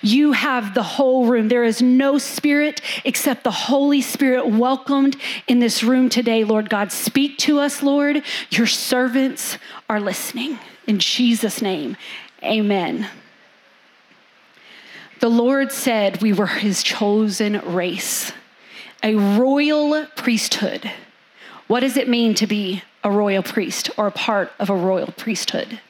You 0.02 0.32
have 0.32 0.74
the 0.74 0.82
whole 0.82 1.26
room. 1.26 1.48
There 1.48 1.64
is 1.64 1.82
no 1.82 2.18
spirit 2.18 2.80
except 3.04 3.44
the 3.44 3.50
Holy 3.50 4.00
Spirit 4.00 4.48
welcomed 4.48 5.16
in 5.46 5.58
this 5.58 5.82
room 5.82 6.08
today, 6.08 6.44
Lord 6.44 6.70
God. 6.70 6.92
Speak 6.92 7.38
to 7.38 7.60
us, 7.60 7.82
Lord. 7.82 8.22
Your 8.50 8.66
servants 8.66 9.58
are 9.88 10.00
listening. 10.00 10.58
In 10.86 10.98
Jesus' 10.98 11.60
name, 11.60 11.96
amen. 12.42 13.08
The 15.20 15.28
Lord 15.28 15.72
said 15.72 16.22
we 16.22 16.32
were 16.32 16.46
his 16.46 16.82
chosen 16.82 17.60
race, 17.74 18.32
a 19.02 19.14
royal 19.16 20.06
priesthood. 20.16 20.90
What 21.66 21.80
does 21.80 21.96
it 21.96 22.08
mean 22.08 22.34
to 22.34 22.46
be 22.46 22.82
a 23.02 23.10
royal 23.10 23.42
priest 23.42 23.90
or 23.96 24.06
a 24.06 24.12
part 24.12 24.52
of 24.58 24.70
a 24.70 24.76
royal 24.76 25.08
priesthood? 25.08 25.80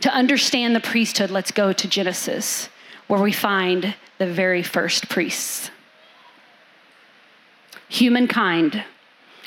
To 0.00 0.14
understand 0.14 0.74
the 0.74 0.80
priesthood, 0.80 1.30
let's 1.30 1.50
go 1.50 1.72
to 1.72 1.88
Genesis, 1.88 2.68
where 3.06 3.20
we 3.20 3.32
find 3.32 3.94
the 4.18 4.26
very 4.26 4.62
first 4.62 5.08
priests. 5.08 5.70
Humankind, 7.88 8.84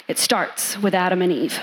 it 0.07 0.17
starts 0.17 0.77
with 0.77 0.93
Adam 0.93 1.21
and 1.21 1.31
Eve. 1.31 1.59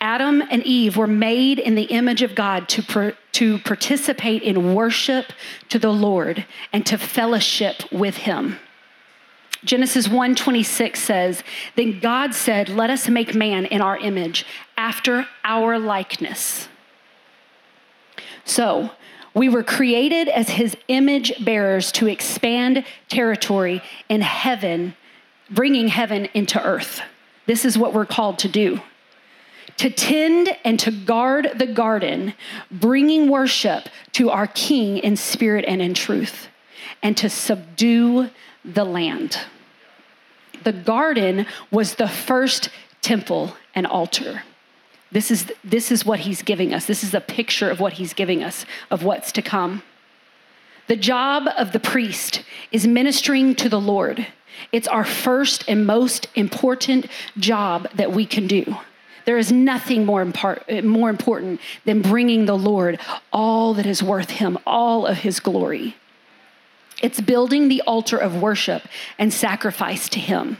Adam 0.00 0.42
and 0.50 0.62
Eve 0.64 0.96
were 0.96 1.06
made 1.06 1.58
in 1.58 1.74
the 1.74 1.84
image 1.84 2.22
of 2.22 2.34
God 2.34 2.68
to, 2.70 3.14
to 3.32 3.58
participate 3.58 4.42
in 4.42 4.74
worship 4.74 5.32
to 5.68 5.78
the 5.78 5.92
Lord 5.92 6.46
and 6.72 6.86
to 6.86 6.96
fellowship 6.96 7.82
with 7.92 8.18
Him. 8.18 8.58
Genesis 9.62 10.08
1:26 10.08 10.96
says, 11.00 11.42
"Then 11.76 12.00
God 12.00 12.34
said, 12.34 12.70
"Let 12.70 12.88
us 12.88 13.10
make 13.10 13.34
man 13.34 13.66
in 13.66 13.82
our 13.82 13.98
image, 13.98 14.46
after 14.78 15.28
our 15.44 15.78
likeness." 15.78 16.68
So, 18.44 18.90
we 19.32 19.48
were 19.48 19.62
created 19.62 20.28
as 20.28 20.50
his 20.50 20.76
image 20.88 21.32
bearers 21.44 21.92
to 21.92 22.08
expand 22.08 22.84
territory 23.08 23.80
in 24.08 24.22
heaven, 24.22 24.96
bringing 25.48 25.88
heaven 25.88 26.28
into 26.34 26.60
earth. 26.62 27.00
This 27.46 27.64
is 27.64 27.78
what 27.78 27.94
we're 27.94 28.06
called 28.06 28.38
to 28.40 28.48
do 28.48 28.80
to 29.76 29.88
tend 29.88 30.50
and 30.62 30.78
to 30.78 30.90
guard 30.90 31.52
the 31.56 31.66
garden, 31.66 32.34
bringing 32.70 33.30
worship 33.30 33.88
to 34.12 34.28
our 34.28 34.46
King 34.46 34.98
in 34.98 35.16
spirit 35.16 35.64
and 35.66 35.80
in 35.80 35.94
truth, 35.94 36.48
and 37.02 37.16
to 37.16 37.30
subdue 37.30 38.28
the 38.62 38.84
land. 38.84 39.38
The 40.64 40.74
garden 40.74 41.46
was 41.70 41.94
the 41.94 42.08
first 42.08 42.68
temple 43.00 43.56
and 43.74 43.86
altar. 43.86 44.42
This 45.12 45.30
is, 45.30 45.52
this 45.64 45.90
is 45.90 46.04
what 46.04 46.20
he's 46.20 46.42
giving 46.42 46.72
us. 46.72 46.86
This 46.86 47.02
is 47.02 47.14
a 47.14 47.20
picture 47.20 47.68
of 47.68 47.80
what 47.80 47.94
he's 47.94 48.14
giving 48.14 48.44
us, 48.44 48.64
of 48.90 49.02
what's 49.02 49.32
to 49.32 49.42
come. 49.42 49.82
The 50.86 50.96
job 50.96 51.48
of 51.56 51.72
the 51.72 51.80
priest 51.80 52.42
is 52.72 52.86
ministering 52.86 53.54
to 53.56 53.68
the 53.68 53.80
Lord. 53.80 54.26
It's 54.72 54.88
our 54.88 55.04
first 55.04 55.64
and 55.68 55.86
most 55.86 56.28
important 56.34 57.06
job 57.38 57.88
that 57.94 58.12
we 58.12 58.26
can 58.26 58.46
do. 58.46 58.76
There 59.24 59.38
is 59.38 59.52
nothing 59.52 60.06
more, 60.06 60.24
impar- 60.24 60.84
more 60.84 61.10
important 61.10 61.60
than 61.84 62.02
bringing 62.02 62.46
the 62.46 62.56
Lord 62.56 62.98
all 63.32 63.74
that 63.74 63.86
is 63.86 64.02
worth 64.02 64.30
him, 64.30 64.58
all 64.66 65.06
of 65.06 65.18
his 65.18 65.40
glory. 65.40 65.96
It's 67.02 67.20
building 67.20 67.68
the 67.68 67.82
altar 67.82 68.18
of 68.18 68.42
worship 68.42 68.82
and 69.18 69.32
sacrifice 69.32 70.08
to 70.10 70.20
him. 70.20 70.58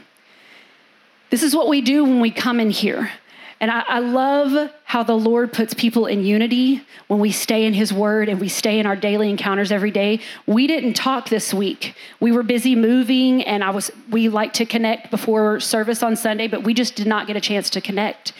This 1.29 1.43
is 1.43 1.55
what 1.55 1.69
we 1.69 1.81
do 1.81 2.03
when 2.03 2.19
we 2.19 2.31
come 2.31 2.59
in 2.59 2.71
here. 2.71 3.11
And 3.61 3.69
I, 3.69 3.83
I, 3.87 3.99
love 3.99 4.71
how 4.85 5.03
the 5.03 5.15
Lord 5.15 5.53
puts 5.53 5.75
people 5.75 6.07
in 6.07 6.25
unity 6.25 6.81
when 7.07 7.19
we 7.19 7.31
stay 7.31 7.63
in 7.65 7.75
His 7.75 7.93
Word 7.93 8.27
and 8.27 8.41
we 8.41 8.49
stay 8.49 8.79
in 8.79 8.87
our 8.87 8.95
daily 8.95 9.29
encounters 9.29 9.71
every 9.71 9.91
day. 9.91 10.19
We 10.47 10.65
didn't 10.65 10.95
talk 10.95 11.29
this 11.29 11.53
week. 11.53 11.93
We 12.19 12.31
were 12.31 12.41
busy 12.41 12.75
moving, 12.75 13.43
and 13.43 13.63
I 13.63 13.69
was. 13.69 13.91
We 14.09 14.29
like 14.29 14.53
to 14.53 14.65
connect 14.65 15.11
before 15.11 15.59
service 15.59 16.01
on 16.01 16.15
Sunday, 16.15 16.47
but 16.47 16.63
we 16.63 16.73
just 16.73 16.95
did 16.95 17.05
not 17.05 17.27
get 17.27 17.35
a 17.37 17.39
chance 17.39 17.69
to 17.69 17.81
connect. 17.81 18.33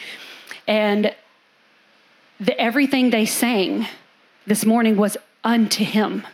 And 0.66 1.14
the, 2.40 2.60
everything 2.60 3.10
they 3.10 3.24
sang 3.24 3.86
this 4.44 4.66
morning 4.66 4.96
was 4.96 5.16
unto 5.44 5.84
Him. 5.84 6.26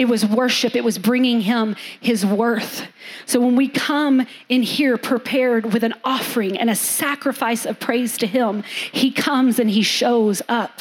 It 0.00 0.08
was 0.08 0.24
worship. 0.24 0.74
It 0.74 0.82
was 0.82 0.96
bringing 0.96 1.42
him 1.42 1.76
his 2.00 2.24
worth. 2.24 2.86
So 3.26 3.38
when 3.38 3.54
we 3.54 3.68
come 3.68 4.26
in 4.48 4.62
here 4.62 4.96
prepared 4.96 5.74
with 5.74 5.84
an 5.84 5.92
offering 6.04 6.56
and 6.56 6.70
a 6.70 6.74
sacrifice 6.74 7.66
of 7.66 7.78
praise 7.78 8.16
to 8.16 8.26
him, 8.26 8.62
he 8.90 9.10
comes 9.10 9.58
and 9.58 9.68
he 9.68 9.82
shows 9.82 10.40
up. 10.48 10.80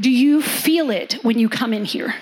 Do 0.00 0.10
you 0.10 0.42
feel 0.42 0.90
it 0.90 1.12
when 1.22 1.38
you 1.38 1.48
come 1.48 1.72
in 1.72 1.84
here? 1.84 2.16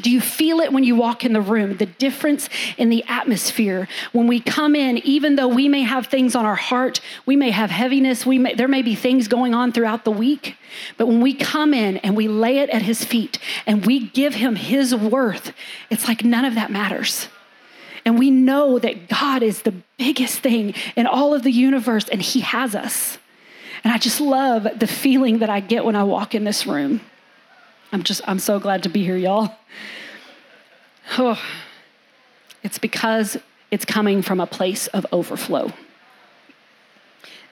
Do 0.00 0.10
you 0.10 0.20
feel 0.20 0.58
it 0.58 0.72
when 0.72 0.82
you 0.82 0.96
walk 0.96 1.24
in 1.24 1.32
the 1.32 1.40
room? 1.40 1.76
The 1.76 1.86
difference 1.86 2.48
in 2.76 2.88
the 2.88 3.04
atmosphere 3.06 3.86
when 4.12 4.26
we 4.26 4.40
come 4.40 4.74
in, 4.74 4.98
even 4.98 5.36
though 5.36 5.46
we 5.46 5.68
may 5.68 5.82
have 5.82 6.08
things 6.08 6.34
on 6.34 6.44
our 6.44 6.56
heart, 6.56 7.00
we 7.26 7.36
may 7.36 7.50
have 7.50 7.70
heaviness, 7.70 8.26
we 8.26 8.38
may, 8.38 8.54
there 8.54 8.66
may 8.66 8.82
be 8.82 8.96
things 8.96 9.28
going 9.28 9.54
on 9.54 9.70
throughout 9.70 10.04
the 10.04 10.10
week, 10.10 10.56
but 10.96 11.06
when 11.06 11.20
we 11.20 11.32
come 11.32 11.72
in 11.72 11.98
and 11.98 12.16
we 12.16 12.26
lay 12.26 12.58
it 12.58 12.70
at 12.70 12.82
His 12.82 13.04
feet 13.04 13.38
and 13.66 13.86
we 13.86 14.08
give 14.08 14.34
Him 14.34 14.56
His 14.56 14.92
worth, 14.92 15.52
it's 15.90 16.08
like 16.08 16.24
none 16.24 16.44
of 16.44 16.56
that 16.56 16.72
matters. 16.72 17.28
And 18.04 18.18
we 18.18 18.30
know 18.30 18.80
that 18.80 19.08
God 19.08 19.44
is 19.44 19.62
the 19.62 19.74
biggest 19.96 20.40
thing 20.40 20.74
in 20.96 21.06
all 21.06 21.34
of 21.34 21.44
the 21.44 21.52
universe 21.52 22.08
and 22.08 22.20
He 22.20 22.40
has 22.40 22.74
us. 22.74 23.18
And 23.84 23.92
I 23.92 23.98
just 23.98 24.20
love 24.20 24.66
the 24.76 24.86
feeling 24.88 25.38
that 25.38 25.50
I 25.50 25.60
get 25.60 25.84
when 25.84 25.94
I 25.94 26.02
walk 26.02 26.34
in 26.34 26.42
this 26.42 26.66
room. 26.66 27.00
I'm 27.94 28.02
just, 28.02 28.22
I'm 28.26 28.40
so 28.40 28.58
glad 28.58 28.82
to 28.82 28.88
be 28.88 29.04
here, 29.04 29.16
y'all. 29.16 29.54
Oh, 31.16 31.40
it's 32.64 32.76
because 32.76 33.36
it's 33.70 33.84
coming 33.84 34.20
from 34.20 34.40
a 34.40 34.48
place 34.48 34.88
of 34.88 35.06
overflow. 35.12 35.72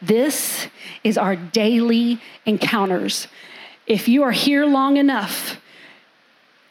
This 0.00 0.66
is 1.04 1.16
our 1.16 1.36
daily 1.36 2.20
encounters. 2.44 3.28
If 3.86 4.08
you 4.08 4.24
are 4.24 4.32
here 4.32 4.66
long 4.66 4.96
enough, 4.96 5.60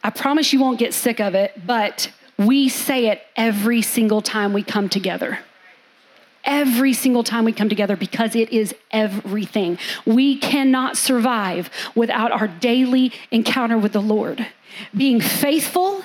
I 0.04 0.10
promise 0.10 0.52
you 0.52 0.60
won't 0.60 0.78
get 0.78 0.92
sick 0.92 1.18
of 1.18 1.34
it, 1.34 1.66
but 1.66 2.12
we 2.36 2.68
say 2.68 3.06
it 3.06 3.22
every 3.36 3.80
single 3.80 4.20
time 4.20 4.52
we 4.52 4.62
come 4.62 4.90
together 4.90 5.38
every 6.44 6.92
single 6.92 7.24
time 7.24 7.44
we 7.44 7.52
come 7.52 7.68
together 7.68 7.96
because 7.96 8.34
it 8.34 8.50
is 8.50 8.74
everything. 8.90 9.78
We 10.04 10.36
cannot 10.36 10.96
survive 10.96 11.70
without 11.94 12.32
our 12.32 12.48
daily 12.48 13.12
encounter 13.30 13.78
with 13.78 13.92
the 13.92 14.02
Lord. 14.02 14.46
Being 14.96 15.20
faithful, 15.20 16.02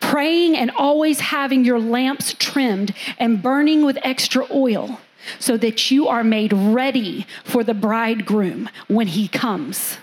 praying, 0.00 0.56
and 0.56 0.70
always 0.72 1.20
having 1.20 1.64
your 1.64 1.80
lamps 1.80 2.34
trimmed 2.38 2.94
and 3.18 3.42
burning 3.42 3.84
with 3.84 3.98
extra 4.02 4.46
oil 4.52 5.00
so 5.38 5.56
that 5.56 5.90
you 5.90 6.06
are 6.06 6.22
made 6.22 6.52
ready 6.52 7.26
for 7.44 7.64
the 7.64 7.74
bridegroom 7.74 8.68
when 8.88 9.06
he 9.06 9.28
comes. 9.28 9.96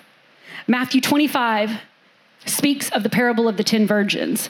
Matthew 0.68 1.02
25 1.02 1.80
speaks 2.46 2.90
of 2.90 3.04
the 3.04 3.10
parable 3.10 3.48
of 3.48 3.58
the 3.58 3.64
10 3.64 3.86
virgins. 3.86 4.50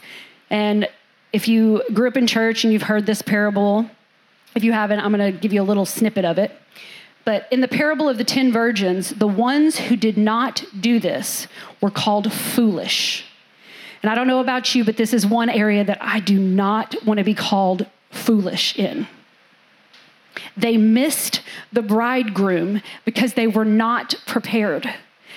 And 0.49 0.87
if 1.33 1.47
you 1.47 1.83
grew 1.93 2.07
up 2.07 2.17
in 2.17 2.27
church 2.27 2.63
and 2.63 2.71
you've 2.71 2.83
heard 2.83 3.05
this 3.05 3.21
parable, 3.21 3.89
if 4.55 4.63
you 4.63 4.73
haven't, 4.73 4.99
I'm 4.99 5.13
going 5.13 5.33
to 5.33 5.39
give 5.39 5.53
you 5.53 5.61
a 5.61 5.63
little 5.63 5.85
snippet 5.85 6.25
of 6.25 6.37
it. 6.37 6.51
But 7.23 7.47
in 7.51 7.61
the 7.61 7.67
parable 7.67 8.09
of 8.09 8.17
the 8.17 8.23
10 8.23 8.51
virgins, 8.51 9.11
the 9.11 9.27
ones 9.27 9.77
who 9.77 9.95
did 9.95 10.17
not 10.17 10.65
do 10.79 10.99
this 10.99 11.47
were 11.79 11.91
called 11.91 12.33
foolish. 12.33 13.25
And 14.01 14.09
I 14.09 14.15
don't 14.15 14.27
know 14.27 14.39
about 14.39 14.73
you, 14.73 14.83
but 14.83 14.97
this 14.97 15.13
is 15.13 15.25
one 15.25 15.49
area 15.49 15.83
that 15.83 15.99
I 16.01 16.19
do 16.19 16.39
not 16.39 16.95
want 17.05 17.19
to 17.19 17.23
be 17.23 17.35
called 17.35 17.85
foolish 18.09 18.77
in. 18.77 19.07
They 20.57 20.77
missed 20.77 21.41
the 21.71 21.81
bridegroom 21.81 22.81
because 23.05 23.33
they 23.33 23.47
were 23.47 23.65
not 23.65 24.15
prepared, 24.25 24.91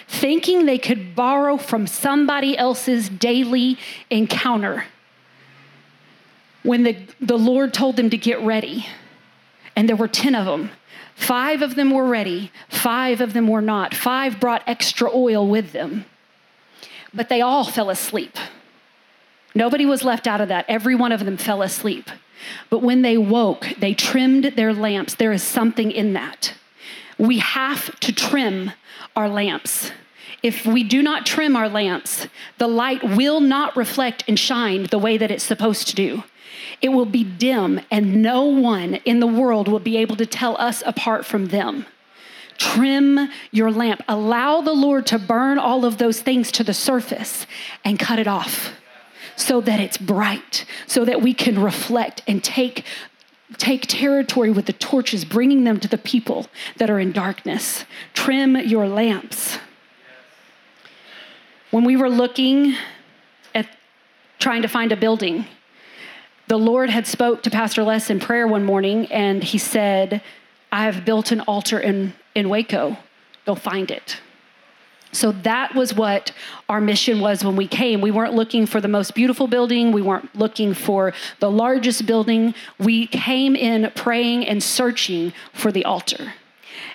thinking 0.08 0.64
they 0.64 0.78
could 0.78 1.14
borrow 1.14 1.56
from 1.56 1.86
somebody 1.86 2.56
else's 2.56 3.08
daily 3.08 3.78
encounter. 4.08 4.84
When 6.62 6.84
the, 6.84 6.96
the 7.20 7.36
Lord 7.36 7.74
told 7.74 7.96
them 7.96 8.08
to 8.08 8.16
get 8.16 8.40
ready, 8.40 8.86
and 9.76 9.88
there 9.88 9.96
were 9.96 10.08
10 10.08 10.34
of 10.34 10.46
them. 10.46 10.70
Five 11.14 11.62
of 11.62 11.76
them 11.76 11.90
were 11.90 12.06
ready, 12.06 12.50
five 12.68 13.20
of 13.20 13.32
them 13.32 13.46
were 13.46 13.62
not. 13.62 13.94
Five 13.94 14.40
brought 14.40 14.62
extra 14.66 15.08
oil 15.14 15.46
with 15.46 15.72
them, 15.72 16.06
but 17.12 17.28
they 17.28 17.40
all 17.40 17.64
fell 17.64 17.88
asleep. 17.88 18.36
Nobody 19.54 19.86
was 19.86 20.02
left 20.02 20.26
out 20.26 20.40
of 20.40 20.48
that. 20.48 20.64
Every 20.68 20.96
one 20.96 21.12
of 21.12 21.24
them 21.24 21.36
fell 21.36 21.62
asleep. 21.62 22.10
But 22.68 22.82
when 22.82 23.02
they 23.02 23.16
woke, 23.16 23.68
they 23.78 23.94
trimmed 23.94 24.44
their 24.56 24.74
lamps. 24.74 25.14
There 25.14 25.32
is 25.32 25.42
something 25.42 25.92
in 25.92 26.12
that. 26.14 26.54
We 27.16 27.38
have 27.38 27.98
to 28.00 28.12
trim 28.12 28.72
our 29.14 29.28
lamps. 29.28 29.92
If 30.42 30.66
we 30.66 30.82
do 30.82 31.02
not 31.02 31.24
trim 31.24 31.56
our 31.56 31.68
lamps, 31.68 32.26
the 32.58 32.66
light 32.66 33.02
will 33.02 33.40
not 33.40 33.76
reflect 33.76 34.24
and 34.26 34.38
shine 34.38 34.84
the 34.84 34.98
way 34.98 35.16
that 35.16 35.30
it's 35.30 35.44
supposed 35.44 35.88
to 35.88 35.94
do. 35.94 36.24
It 36.84 36.92
will 36.92 37.06
be 37.06 37.24
dim, 37.24 37.80
and 37.90 38.20
no 38.20 38.44
one 38.44 38.96
in 39.06 39.18
the 39.18 39.26
world 39.26 39.68
will 39.68 39.78
be 39.78 39.96
able 39.96 40.16
to 40.16 40.26
tell 40.26 40.54
us 40.60 40.82
apart 40.84 41.24
from 41.24 41.46
them. 41.46 41.86
Trim 42.58 43.30
your 43.50 43.70
lamp. 43.70 44.02
Allow 44.06 44.60
the 44.60 44.74
Lord 44.74 45.06
to 45.06 45.18
burn 45.18 45.58
all 45.58 45.86
of 45.86 45.96
those 45.96 46.20
things 46.20 46.52
to 46.52 46.62
the 46.62 46.74
surface 46.74 47.46
and 47.86 47.98
cut 47.98 48.18
it 48.18 48.28
off 48.28 48.74
so 49.34 49.62
that 49.62 49.80
it's 49.80 49.96
bright, 49.96 50.66
so 50.86 51.06
that 51.06 51.22
we 51.22 51.32
can 51.32 51.58
reflect 51.58 52.22
and 52.28 52.44
take 52.44 52.84
take 53.56 53.86
territory 53.86 54.50
with 54.50 54.66
the 54.66 54.74
torches, 54.74 55.24
bringing 55.24 55.64
them 55.64 55.80
to 55.80 55.88
the 55.88 55.96
people 55.96 56.48
that 56.76 56.90
are 56.90 57.00
in 57.00 57.12
darkness. 57.12 57.86
Trim 58.12 58.56
your 58.56 58.86
lamps. 58.86 59.58
When 61.70 61.84
we 61.84 61.96
were 61.96 62.10
looking 62.10 62.74
at 63.54 63.74
trying 64.38 64.60
to 64.60 64.68
find 64.68 64.92
a 64.92 64.96
building, 64.96 65.46
the 66.46 66.58
Lord 66.58 66.90
had 66.90 67.06
spoke 67.06 67.42
to 67.44 67.50
Pastor 67.50 67.82
Les 67.82 68.10
in 68.10 68.20
prayer 68.20 68.46
one 68.46 68.64
morning, 68.64 69.06
and 69.06 69.42
he 69.42 69.58
said, 69.58 70.22
I 70.70 70.84
have 70.84 71.04
built 71.04 71.32
an 71.32 71.40
altar 71.42 71.78
in, 71.78 72.14
in 72.34 72.48
Waco. 72.48 72.96
Go 73.46 73.54
find 73.54 73.90
it. 73.90 74.20
So 75.12 75.30
that 75.42 75.74
was 75.74 75.94
what 75.94 76.32
our 76.68 76.80
mission 76.80 77.20
was 77.20 77.44
when 77.44 77.54
we 77.54 77.68
came. 77.68 78.00
We 78.00 78.10
weren't 78.10 78.34
looking 78.34 78.66
for 78.66 78.80
the 78.80 78.88
most 78.88 79.14
beautiful 79.14 79.46
building. 79.46 79.92
We 79.92 80.02
weren't 80.02 80.34
looking 80.34 80.74
for 80.74 81.12
the 81.38 81.50
largest 81.50 82.04
building. 82.04 82.54
We 82.78 83.06
came 83.06 83.54
in 83.54 83.92
praying 83.94 84.46
and 84.48 84.62
searching 84.62 85.32
for 85.52 85.70
the 85.70 85.84
altar. 85.84 86.34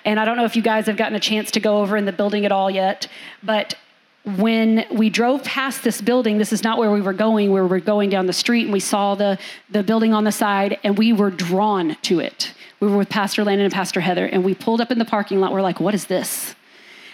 And 0.04 0.20
I 0.20 0.26
don't 0.26 0.36
know 0.36 0.44
if 0.44 0.54
you 0.54 0.62
guys 0.62 0.86
have 0.86 0.98
gotten 0.98 1.14
a 1.14 1.20
chance 1.20 1.50
to 1.52 1.60
go 1.60 1.80
over 1.80 1.96
in 1.96 2.04
the 2.04 2.12
building 2.12 2.44
at 2.44 2.52
all 2.52 2.70
yet, 2.70 3.08
but 3.42 3.74
when 4.24 4.84
we 4.92 5.08
drove 5.08 5.42
past 5.44 5.82
this 5.82 6.00
building, 6.00 6.38
this 6.38 6.52
is 6.52 6.62
not 6.62 6.78
where 6.78 6.90
we 6.90 7.00
were 7.00 7.14
going. 7.14 7.52
We 7.52 7.60
were 7.60 7.80
going 7.80 8.10
down 8.10 8.26
the 8.26 8.32
street 8.32 8.64
and 8.64 8.72
we 8.72 8.80
saw 8.80 9.14
the, 9.14 9.38
the 9.70 9.82
building 9.82 10.12
on 10.12 10.24
the 10.24 10.32
side 10.32 10.78
and 10.84 10.98
we 10.98 11.12
were 11.12 11.30
drawn 11.30 11.96
to 12.02 12.20
it. 12.20 12.52
We 12.80 12.88
were 12.88 12.98
with 12.98 13.08
Pastor 13.08 13.44
Landon 13.44 13.64
and 13.64 13.72
Pastor 13.72 14.00
Heather 14.00 14.26
and 14.26 14.44
we 14.44 14.54
pulled 14.54 14.80
up 14.80 14.90
in 14.90 14.98
the 14.98 15.04
parking 15.04 15.40
lot. 15.40 15.52
We're 15.52 15.62
like, 15.62 15.80
what 15.80 15.94
is 15.94 16.06
this? 16.06 16.54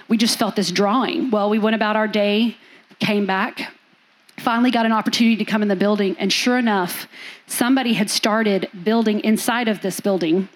We 0.09 0.17
just 0.17 0.39
felt 0.39 0.57
this 0.57 0.71
drawing. 0.71 1.31
Well, 1.31 1.49
we 1.49 1.59
went 1.59 1.77
about 1.77 1.95
our 1.97 2.09
day, 2.09 2.57
came 2.99 3.25
back, 3.25 3.73
finally 4.39 4.71
got 4.73 4.87
an 4.87 4.93
opportunity 4.93 5.37
to 5.37 5.45
come 5.45 5.63
in 5.63 5.69
the 5.69 5.77
building. 5.77 6.17
And 6.19 6.33
sure 6.33 6.59
enough, 6.59 7.07
somebody 7.47 7.95
had 7.95 8.11
started 8.11 8.69
building 8.83 9.21
inside 9.21 9.69
of 9.69 9.81
this 9.81 10.01
building, 10.01 10.49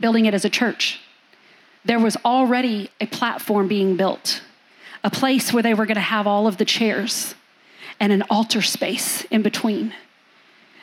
building 0.00 0.24
it 0.24 0.32
as 0.32 0.46
a 0.46 0.50
church. 0.50 1.00
There 1.84 1.98
was 1.98 2.16
already 2.24 2.90
a 3.00 3.06
platform 3.06 3.68
being 3.68 3.96
built 3.96 4.42
a 5.04 5.10
place 5.10 5.52
where 5.52 5.62
they 5.62 5.74
were 5.74 5.86
going 5.86 5.96
to 5.96 6.00
have 6.00 6.26
all 6.26 6.46
of 6.46 6.56
the 6.56 6.64
chairs 6.64 7.34
and 7.98 8.12
an 8.12 8.22
altar 8.30 8.62
space 8.62 9.24
in 9.24 9.42
between. 9.42 9.92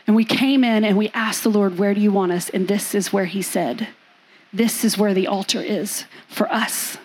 And 0.07 0.15
we 0.15 0.25
came 0.25 0.63
in 0.63 0.83
and 0.83 0.97
we 0.97 1.09
asked 1.09 1.43
the 1.43 1.49
Lord, 1.49 1.77
Where 1.77 1.93
do 1.93 2.01
you 2.01 2.11
want 2.11 2.31
us? 2.31 2.49
And 2.49 2.67
this 2.67 2.95
is 2.95 3.13
where 3.13 3.25
He 3.25 3.41
said, 3.41 3.89
This 4.51 4.83
is 4.83 4.97
where 4.97 5.13
the 5.13 5.27
altar 5.27 5.61
is 5.61 6.05
for 6.27 6.51
us. 6.51 6.97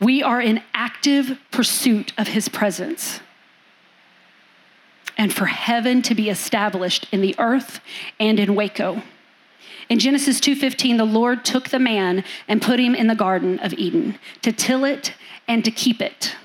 We 0.00 0.22
are 0.22 0.40
in 0.40 0.62
active 0.74 1.38
pursuit 1.50 2.12
of 2.18 2.28
His 2.28 2.48
presence 2.48 3.20
and 5.16 5.32
for 5.32 5.46
heaven 5.46 6.02
to 6.02 6.14
be 6.14 6.28
established 6.28 7.06
in 7.12 7.20
the 7.20 7.34
earth 7.38 7.80
and 8.18 8.38
in 8.38 8.54
Waco. 8.54 9.02
In 9.88 9.98
Genesis 9.98 10.40
2:15, 10.40 10.96
the 10.96 11.04
Lord 11.04 11.44
took 11.44 11.68
the 11.68 11.78
man 11.78 12.24
and 12.48 12.62
put 12.62 12.80
him 12.80 12.94
in 12.94 13.06
the 13.06 13.14
garden 13.14 13.58
of 13.60 13.74
Eden 13.74 14.18
to 14.42 14.50
till 14.50 14.84
it 14.84 15.12
and 15.46 15.64
to 15.64 15.70
keep 15.70 16.00
it. 16.00 16.36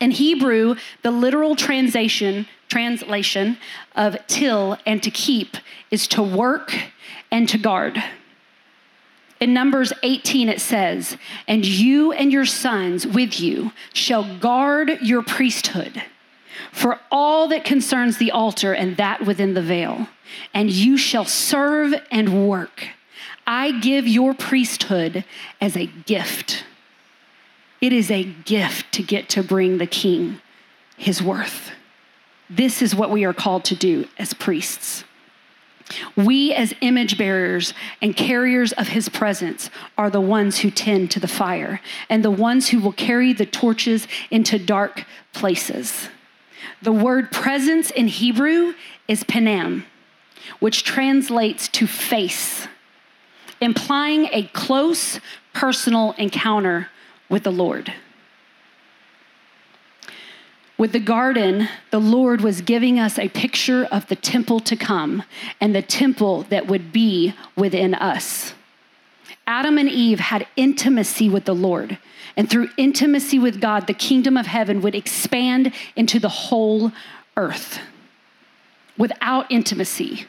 In 0.00 0.10
Hebrew, 0.10 0.76
the 1.02 1.10
literal 1.10 1.56
translation 1.56 2.46
translation 2.68 3.56
of 3.94 4.16
till 4.26 4.76
and 4.84 5.02
to 5.02 5.10
keep 5.10 5.56
is 5.90 6.08
to 6.08 6.22
work 6.22 6.74
and 7.30 7.48
to 7.48 7.56
guard. 7.58 8.02
In 9.38 9.54
Numbers 9.54 9.92
18, 10.02 10.48
it 10.48 10.60
says, 10.60 11.16
And 11.46 11.64
you 11.64 12.12
and 12.12 12.32
your 12.32 12.46
sons 12.46 13.06
with 13.06 13.38
you 13.38 13.72
shall 13.92 14.38
guard 14.38 14.98
your 15.02 15.22
priesthood 15.22 16.02
for 16.72 16.98
all 17.10 17.48
that 17.48 17.64
concerns 17.64 18.18
the 18.18 18.30
altar 18.30 18.72
and 18.72 18.96
that 18.96 19.24
within 19.24 19.54
the 19.54 19.62
veil, 19.62 20.08
and 20.52 20.70
you 20.70 20.96
shall 20.96 21.24
serve 21.24 21.94
and 22.10 22.48
work. 22.48 22.88
I 23.46 23.78
give 23.80 24.08
your 24.08 24.34
priesthood 24.34 25.24
as 25.60 25.76
a 25.76 25.86
gift. 25.86 26.64
It 27.84 27.92
is 27.92 28.10
a 28.10 28.24
gift 28.24 28.92
to 28.92 29.02
get 29.02 29.28
to 29.28 29.42
bring 29.42 29.76
the 29.76 29.86
king 29.86 30.40
his 30.96 31.22
worth. 31.22 31.70
This 32.48 32.80
is 32.80 32.94
what 32.94 33.10
we 33.10 33.24
are 33.26 33.34
called 33.34 33.62
to 33.66 33.74
do 33.74 34.08
as 34.16 34.32
priests. 34.32 35.04
We, 36.16 36.54
as 36.54 36.72
image 36.80 37.18
bearers 37.18 37.74
and 38.00 38.16
carriers 38.16 38.72
of 38.72 38.88
his 38.88 39.10
presence, 39.10 39.68
are 39.98 40.08
the 40.08 40.22
ones 40.22 40.60
who 40.60 40.70
tend 40.70 41.10
to 41.10 41.20
the 41.20 41.28
fire 41.28 41.82
and 42.08 42.24
the 42.24 42.30
ones 42.30 42.70
who 42.70 42.80
will 42.80 42.94
carry 42.94 43.34
the 43.34 43.44
torches 43.44 44.08
into 44.30 44.58
dark 44.58 45.04
places. 45.34 46.08
The 46.80 46.90
word 46.90 47.32
presence 47.32 47.90
in 47.90 48.08
Hebrew 48.08 48.72
is 49.08 49.24
panam, 49.24 49.84
which 50.58 50.84
translates 50.84 51.68
to 51.68 51.86
face, 51.86 52.66
implying 53.60 54.30
a 54.32 54.44
close 54.54 55.20
personal 55.52 56.12
encounter 56.12 56.88
with 57.28 57.44
the 57.44 57.52
Lord. 57.52 57.92
With 60.76 60.92
the 60.92 61.00
garden, 61.00 61.68
the 61.90 62.00
Lord 62.00 62.40
was 62.40 62.60
giving 62.60 62.98
us 62.98 63.18
a 63.18 63.28
picture 63.28 63.84
of 63.84 64.08
the 64.08 64.16
temple 64.16 64.58
to 64.60 64.74
come 64.74 65.22
and 65.60 65.74
the 65.74 65.82
temple 65.82 66.42
that 66.44 66.66
would 66.66 66.92
be 66.92 67.34
within 67.56 67.94
us. 67.94 68.54
Adam 69.46 69.78
and 69.78 69.88
Eve 69.88 70.20
had 70.20 70.46
intimacy 70.56 71.28
with 71.28 71.44
the 71.44 71.54
Lord. 71.54 71.98
And 72.36 72.50
through 72.50 72.70
intimacy 72.76 73.38
with 73.38 73.60
God, 73.60 73.86
the 73.86 73.94
kingdom 73.94 74.36
of 74.36 74.46
heaven 74.46 74.80
would 74.80 74.94
expand 74.94 75.72
into 75.94 76.18
the 76.18 76.28
whole 76.28 76.92
earth. 77.36 77.78
Without 78.96 79.50
intimacy, 79.50 80.26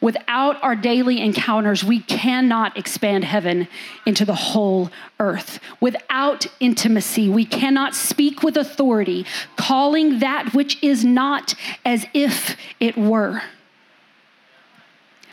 without 0.00 0.62
our 0.62 0.76
daily 0.76 1.20
encounters, 1.20 1.84
we 1.84 2.00
cannot 2.00 2.76
expand 2.76 3.24
heaven 3.24 3.68
into 4.06 4.24
the 4.24 4.34
whole 4.34 4.90
earth. 5.18 5.60
Without 5.80 6.46
intimacy, 6.60 7.28
we 7.28 7.44
cannot 7.44 7.94
speak 7.94 8.42
with 8.42 8.56
authority, 8.56 9.24
calling 9.56 10.18
that 10.20 10.54
which 10.54 10.82
is 10.82 11.04
not 11.04 11.54
as 11.84 12.06
if 12.14 12.56
it 12.78 12.96
were 12.96 13.42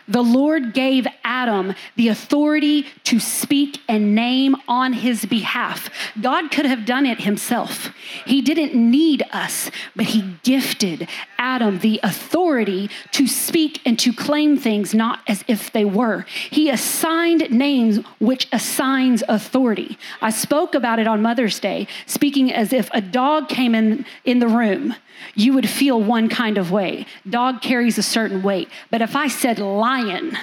the 0.07 0.23
Lord 0.23 0.73
gave 0.73 1.07
Adam 1.23 1.73
the 1.95 2.07
authority 2.07 2.85
to 3.03 3.19
speak 3.19 3.79
and 3.87 4.15
name 4.15 4.55
on 4.67 4.93
his 4.93 5.25
behalf. 5.25 5.89
God 6.21 6.51
could 6.51 6.65
have 6.65 6.85
done 6.85 7.05
it 7.05 7.21
himself. 7.21 7.93
He 8.25 8.41
didn't 8.41 8.73
need 8.73 9.23
us, 9.31 9.69
but 9.95 10.07
he 10.07 10.35
gifted 10.43 11.07
Adam 11.37 11.79
the 11.79 11.99
authority 12.03 12.89
to 13.11 13.27
speak 13.27 13.81
and 13.85 13.99
to 13.99 14.13
claim 14.13 14.57
things 14.57 14.93
not 14.93 15.19
as 15.27 15.43
if 15.47 15.71
they 15.71 15.85
were. 15.85 16.25
He 16.49 16.69
assigned 16.69 17.51
names 17.51 17.99
which 18.19 18.47
assigns 18.51 19.23
authority. 19.27 19.97
I 20.21 20.29
spoke 20.29 20.73
about 20.73 20.99
it 20.99 21.07
on 21.07 21.21
Mother's 21.21 21.59
Day, 21.59 21.87
speaking 22.05 22.51
as 22.51 22.73
if 22.73 22.89
a 22.93 23.01
dog 23.01 23.49
came 23.49 23.75
in 23.75 24.05
in 24.23 24.39
the 24.39 24.47
room 24.47 24.95
you 25.35 25.53
would 25.53 25.69
feel 25.69 26.01
one 26.01 26.29
kind 26.29 26.57
of 26.57 26.71
way. 26.71 27.05
Dog 27.29 27.61
carries 27.61 27.97
a 27.97 28.03
certain 28.03 28.43
weight. 28.43 28.69
But 28.89 29.01
if 29.01 29.15
I 29.15 29.27
said 29.27 29.59
lion, 29.59 30.37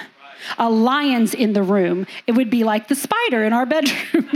a 0.57 0.69
lion's 0.69 1.33
in 1.33 1.53
the 1.53 1.63
room, 1.63 2.07
it 2.27 2.33
would 2.33 2.49
be 2.49 2.63
like 2.63 2.87
the 2.87 2.95
spider 2.95 3.43
in 3.43 3.53
our 3.53 3.65
bedroom. 3.65 4.29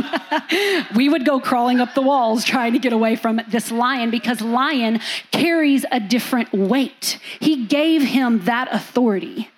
we 0.96 1.10
would 1.10 1.26
go 1.26 1.40
crawling 1.40 1.80
up 1.80 1.94
the 1.94 2.02
walls 2.02 2.44
trying 2.44 2.74
to 2.74 2.80
get 2.80 2.94
away 2.94 3.16
from 3.16 3.42
this 3.50 3.72
lion 3.72 4.10
because 4.10 4.42
lion 4.42 5.00
carries 5.32 5.86
a 5.92 6.00
different 6.00 6.52
weight. 6.54 7.20
He 7.40 7.66
gave 7.66 8.04
him 8.04 8.46
that 8.46 8.74
authority. 8.74 9.50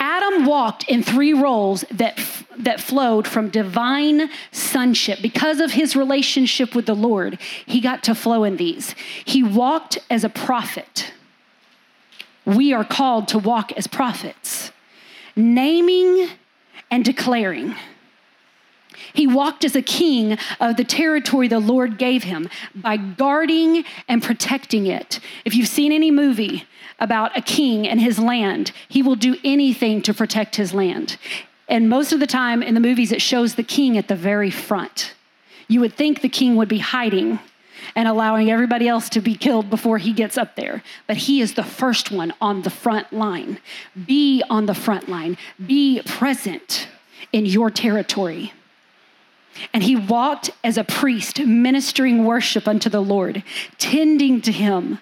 Adam 0.00 0.46
walked 0.46 0.84
in 0.88 1.02
three 1.02 1.32
roles 1.32 1.84
that, 1.90 2.20
that 2.58 2.80
flowed 2.80 3.26
from 3.26 3.48
divine 3.48 4.28
sonship. 4.50 5.20
Because 5.22 5.60
of 5.60 5.72
his 5.72 5.94
relationship 5.94 6.74
with 6.74 6.86
the 6.86 6.94
Lord, 6.94 7.38
he 7.66 7.80
got 7.80 8.02
to 8.04 8.14
flow 8.14 8.44
in 8.44 8.56
these. 8.56 8.94
He 9.24 9.42
walked 9.42 9.98
as 10.10 10.24
a 10.24 10.28
prophet. 10.28 11.12
We 12.44 12.72
are 12.72 12.84
called 12.84 13.28
to 13.28 13.38
walk 13.38 13.70
as 13.72 13.86
prophets, 13.86 14.72
naming 15.36 16.28
and 16.90 17.04
declaring. 17.04 17.74
He 19.14 19.26
walked 19.26 19.64
as 19.64 19.74
a 19.74 19.82
king 19.82 20.38
of 20.60 20.76
the 20.76 20.84
territory 20.84 21.48
the 21.48 21.58
Lord 21.58 21.98
gave 21.98 22.24
him 22.24 22.48
by 22.74 22.96
guarding 22.96 23.84
and 24.08 24.22
protecting 24.22 24.86
it. 24.86 25.20
If 25.44 25.54
you've 25.54 25.68
seen 25.68 25.92
any 25.92 26.10
movie, 26.10 26.64
about 27.02 27.36
a 27.36 27.42
king 27.42 27.86
and 27.86 28.00
his 28.00 28.18
land. 28.18 28.70
He 28.88 29.02
will 29.02 29.16
do 29.16 29.36
anything 29.42 30.02
to 30.02 30.14
protect 30.14 30.54
his 30.54 30.72
land. 30.72 31.18
And 31.68 31.88
most 31.88 32.12
of 32.12 32.20
the 32.20 32.28
time 32.28 32.62
in 32.62 32.74
the 32.74 32.80
movies, 32.80 33.10
it 33.10 33.20
shows 33.20 33.56
the 33.56 33.64
king 33.64 33.98
at 33.98 34.06
the 34.06 34.14
very 34.14 34.50
front. 34.50 35.14
You 35.66 35.80
would 35.80 35.94
think 35.94 36.20
the 36.20 36.28
king 36.28 36.54
would 36.56 36.68
be 36.68 36.78
hiding 36.78 37.40
and 37.94 38.08
allowing 38.08 38.50
everybody 38.50 38.88
else 38.88 39.08
to 39.10 39.20
be 39.20 39.34
killed 39.34 39.70
before 39.70 39.98
he 39.98 40.12
gets 40.12 40.38
up 40.38 40.56
there. 40.56 40.82
But 41.06 41.16
he 41.16 41.40
is 41.40 41.54
the 41.54 41.62
first 41.62 42.10
one 42.10 42.32
on 42.40 42.62
the 42.62 42.70
front 42.70 43.12
line. 43.12 43.58
Be 44.06 44.42
on 44.48 44.66
the 44.66 44.74
front 44.74 45.08
line, 45.08 45.36
be 45.64 46.02
present 46.04 46.88
in 47.32 47.46
your 47.46 47.70
territory. 47.70 48.52
And 49.72 49.82
he 49.82 49.96
walked 49.96 50.50
as 50.64 50.78
a 50.78 50.84
priest, 50.84 51.40
ministering 51.40 52.24
worship 52.24 52.66
unto 52.66 52.88
the 52.88 53.02
Lord, 53.02 53.42
tending 53.78 54.40
to 54.42 54.52
him, 54.52 54.98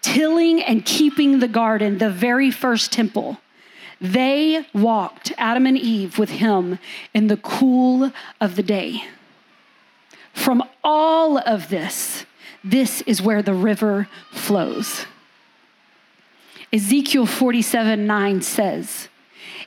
tilling 0.00 0.62
and 0.62 0.84
keeping 0.84 1.38
the 1.38 1.48
garden, 1.48 1.98
the 1.98 2.10
very 2.10 2.50
first 2.50 2.92
temple. 2.92 3.38
They 4.00 4.66
walked, 4.72 5.32
Adam 5.36 5.66
and 5.66 5.76
Eve, 5.76 6.18
with 6.18 6.30
him 6.30 6.78
in 7.12 7.26
the 7.26 7.36
cool 7.36 8.12
of 8.40 8.56
the 8.56 8.62
day. 8.62 9.04
From 10.32 10.62
all 10.82 11.38
of 11.38 11.68
this, 11.68 12.24
this 12.62 13.00
is 13.02 13.22
where 13.22 13.42
the 13.42 13.54
river 13.54 14.08
flows. 14.32 15.06
Ezekiel 16.72 17.26
47 17.26 18.06
9 18.06 18.42
says, 18.42 19.08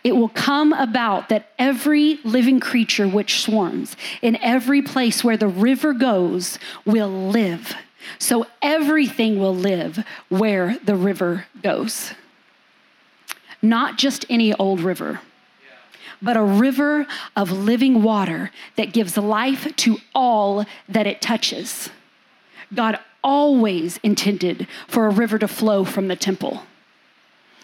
It 0.03 0.15
will 0.15 0.29
come 0.29 0.73
about 0.73 1.29
that 1.29 1.49
every 1.59 2.19
living 2.23 2.59
creature 2.59 3.07
which 3.07 3.41
swarms 3.41 3.95
in 4.21 4.37
every 4.37 4.81
place 4.81 5.23
where 5.23 5.37
the 5.37 5.47
river 5.47 5.93
goes 5.93 6.57
will 6.85 7.09
live. 7.09 7.75
So 8.19 8.47
everything 8.61 9.39
will 9.39 9.55
live 9.55 10.05
where 10.29 10.77
the 10.83 10.95
river 10.95 11.45
goes. 11.61 12.13
Not 13.61 13.97
just 13.97 14.25
any 14.29 14.53
old 14.53 14.81
river, 14.81 15.21
but 16.23 16.37
a 16.37 16.43
river 16.43 17.05
of 17.35 17.51
living 17.51 18.01
water 18.01 18.51
that 18.77 18.93
gives 18.93 19.17
life 19.17 19.75
to 19.75 19.97
all 20.15 20.65
that 20.89 21.05
it 21.05 21.21
touches. 21.21 21.89
God 22.73 22.97
always 23.23 23.97
intended 24.03 24.67
for 24.87 25.05
a 25.05 25.11
river 25.11 25.37
to 25.39 25.47
flow 25.47 25.83
from 25.83 26.07
the 26.07 26.15
temple. 26.15 26.63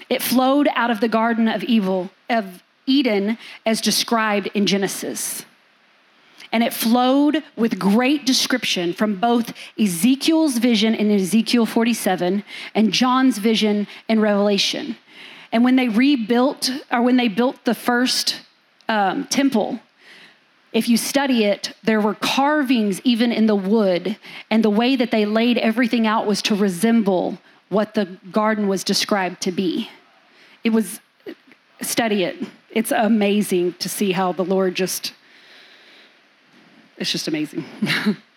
It 0.09 0.21
flowed 0.21 0.67
out 0.75 0.91
of 0.91 0.99
the 0.99 1.07
garden 1.07 1.47
of 1.47 1.63
evil 1.63 2.09
of 2.29 2.63
Eden 2.85 3.37
as 3.65 3.81
described 3.81 4.49
in 4.53 4.65
Genesis 4.65 5.45
and 6.51 6.63
it 6.63 6.73
flowed 6.73 7.43
with 7.55 7.77
great 7.77 8.25
description 8.25 8.93
from 8.93 9.15
both 9.15 9.53
Ezekiel's 9.77 10.57
vision 10.57 10.95
in 10.95 11.11
Ezekiel 11.11 11.65
47 11.65 12.43
and 12.73 12.91
John's 12.91 13.37
vision 13.37 13.87
in 14.07 14.19
Revelation. 14.19 14.97
And 15.51 15.63
when 15.63 15.75
they 15.75 15.89
rebuilt, 15.89 16.71
or 16.91 17.01
when 17.01 17.17
they 17.17 17.27
built 17.27 17.65
the 17.65 17.75
first 17.75 18.41
um, 18.89 19.25
temple, 19.27 19.79
if 20.73 20.89
you 20.89 20.97
study 20.97 21.45
it, 21.45 21.73
there 21.83 22.01
were 22.01 22.15
carvings 22.15 22.99
even 23.05 23.31
in 23.31 23.45
the 23.45 23.55
wood, 23.55 24.17
and 24.51 24.63
the 24.63 24.69
way 24.69 24.97
that 24.97 25.11
they 25.11 25.25
laid 25.25 25.57
everything 25.57 26.05
out 26.05 26.27
was 26.27 26.41
to 26.43 26.55
resemble 26.55 27.37
what 27.69 27.93
the 27.93 28.05
garden 28.31 28.67
was 28.67 28.83
described 28.83 29.41
to 29.41 29.51
be. 29.51 29.89
It 30.63 30.71
was, 30.71 30.99
study 31.81 32.23
it. 32.23 32.35
It's 32.71 32.91
amazing 32.91 33.73
to 33.79 33.87
see 33.87 34.11
how 34.11 34.33
the 34.33 34.43
Lord 34.43 34.75
just 34.75 35.13
it's 36.99 37.11
just 37.11 37.29
amazing. 37.29 37.63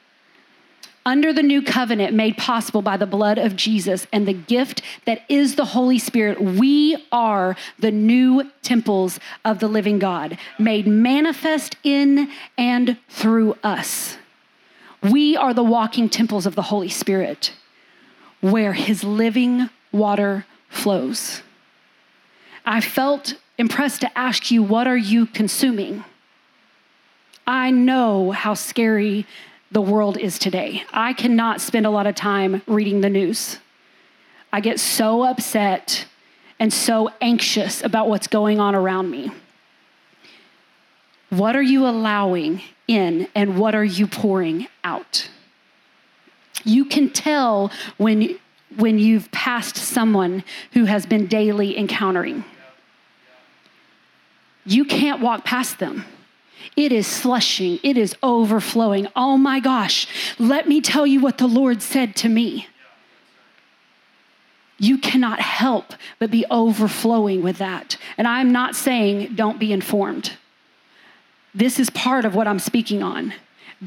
Under 1.05 1.33
the 1.33 1.43
new 1.43 1.63
covenant 1.63 2.15
made 2.15 2.37
possible 2.37 2.81
by 2.81 2.97
the 2.97 3.07
blood 3.07 3.37
of 3.37 3.57
Jesus 3.57 4.07
and 4.13 4.27
the 4.27 4.33
gift 4.33 4.83
that 5.05 5.23
is 5.29 5.57
the 5.57 5.65
Holy 5.65 5.99
Spirit, 5.99 6.41
we 6.41 6.97
are 7.11 7.57
the 7.79 7.91
new 7.91 8.51
temples 8.63 9.19
of 9.45 9.59
the 9.59 9.67
living 9.67 9.99
God, 9.99 10.39
made 10.59 10.87
manifest 10.87 11.77
in 11.83 12.31
and 12.57 12.97
through 13.09 13.57
us. 13.65 14.17
We 15.03 15.37
are 15.37 15.53
the 15.53 15.65
walking 15.65 16.09
temples 16.09 16.47
of 16.47 16.55
the 16.55 16.63
Holy 16.63 16.89
Spirit, 16.89 17.53
where 18.41 18.75
his 18.75 19.03
living 19.03 19.71
water 19.91 20.47
flows. 20.69 21.43
I 22.65 22.81
felt 22.81 23.35
impressed 23.59 24.03
to 24.03 24.19
ask 24.19 24.53
you, 24.53 24.63
what 24.63 24.87
are 24.87 24.97
you 24.97 25.27
consuming? 25.27 26.05
I 27.45 27.73
know 27.73 28.31
how 28.31 28.55
scary 28.55 29.27
the 29.73 29.81
world 29.81 30.19
is 30.19 30.39
today. 30.39 30.85
I 30.93 31.15
cannot 31.15 31.61
spend 31.61 31.87
a 31.87 31.91
lot 31.91 32.07
of 32.07 32.15
time 32.15 32.63
reading 32.67 33.01
the 33.01 33.09
news. 33.09 33.59
I 34.53 34.61
get 34.61 34.79
so 34.79 35.23
upset 35.23 36.05
and 36.61 36.73
so 36.73 37.11
anxious 37.23 37.83
about 37.83 38.09
what's 38.09 38.27
going 38.27 38.61
on 38.61 38.75
around 38.75 39.11
me. 39.11 39.33
What 41.31 41.57
are 41.57 41.63
you 41.63 41.87
allowing 41.87 42.61
in 42.87 43.29
and 43.35 43.59
what 43.59 43.75
are 43.75 43.85
you 43.85 44.07
pouring 44.07 44.69
out? 44.85 45.31
You 46.65 46.85
can 46.85 47.09
tell 47.09 47.73
when, 47.97 48.39
when 48.77 48.99
you've 48.99 49.31
passed 49.33 49.77
someone 49.77 50.45
who 50.73 50.85
has 50.85 51.07
been 51.07 51.27
daily 51.27 51.79
encountering. 51.79 52.45
You 54.67 54.85
can't 54.85 55.23
walk 55.23 55.45
past 55.45 55.79
them 55.79 56.05
it 56.77 56.93
is 56.93 57.07
slushing, 57.07 57.79
it 57.83 57.97
is 57.97 58.15
overflowing. 58.23 59.09
Oh 59.15 59.37
my 59.37 59.61
gosh, 59.61 60.07
let 60.39 60.69
me 60.69 60.81
tell 60.81 61.07
you 61.07 61.21
what 61.21 61.39
the 61.39 61.47
Lord 61.47 61.83
said 61.83 62.17
to 62.17 62.29
me. 62.29 62.67
you 64.83 64.99
cannot 64.99 65.39
help 65.39 65.95
but 66.19 66.29
be 66.29 66.45
overflowing 66.51 67.41
with 67.41 67.59
that. 67.59 67.97
And 68.19 68.27
I'm 68.27 68.51
not 68.51 68.75
saying 68.75 69.37
don't 69.37 69.61
be 69.61 69.73
informed. 69.73 70.33
This 71.55 71.79
is 71.79 71.89
part 71.91 72.25
of 72.25 72.35
what 72.35 72.49
I'm 72.49 72.59
speaking 72.59 73.01
on. 73.01 73.33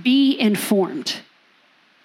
Be 0.02 0.40
informed 0.40 1.18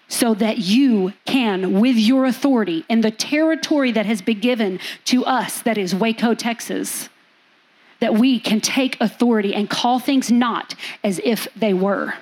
so 0.09 0.35
that 0.35 0.59
you 0.59 1.13
can, 1.25 1.81
with 1.81 1.95
your 1.97 2.25
authority 2.25 2.85
in 2.89 3.03
the 3.03 3.13
territory 3.13 3.93
that 3.93 4.07
has 4.07 4.21
been 4.23 4.41
given 4.41 4.81
to 5.05 5.25
us, 5.25 5.63
that 5.63 5.79
is 5.79 5.95
Waco, 5.95 6.35
Texas, 6.35 7.09
that 8.01 8.15
we 8.15 8.41
can 8.41 8.61
take 8.61 9.01
authority 9.01 9.55
and 9.55 9.71
call 9.71 9.99
things 9.99 10.31
not 10.31 10.75
as 11.05 11.21
if 11.25 11.47
they 11.55 11.73
were. 11.73 12.15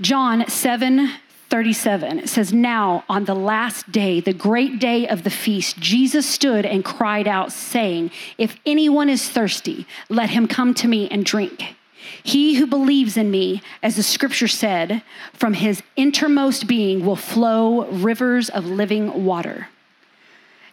John 0.00 0.48
7 0.48 1.10
37 1.50 2.18
it 2.18 2.28
says 2.28 2.52
now 2.52 3.04
on 3.08 3.26
the 3.26 3.34
last 3.34 3.92
day 3.92 4.18
the 4.18 4.32
great 4.32 4.80
day 4.80 5.06
of 5.06 5.22
the 5.22 5.30
feast 5.30 5.78
jesus 5.78 6.26
stood 6.26 6.66
and 6.66 6.84
cried 6.84 7.28
out 7.28 7.52
saying 7.52 8.10
if 8.38 8.56
anyone 8.66 9.08
is 9.08 9.28
thirsty 9.28 9.86
let 10.08 10.30
him 10.30 10.48
come 10.48 10.74
to 10.74 10.88
me 10.88 11.08
and 11.10 11.24
drink 11.24 11.76
he 12.24 12.54
who 12.54 12.66
believes 12.66 13.16
in 13.16 13.30
me 13.30 13.62
as 13.84 13.94
the 13.94 14.02
scripture 14.02 14.48
said 14.48 15.00
from 15.32 15.54
his 15.54 15.80
innermost 15.94 16.66
being 16.66 17.04
will 17.04 17.14
flow 17.14 17.84
rivers 17.86 18.48
of 18.48 18.64
living 18.64 19.24
water 19.24 19.68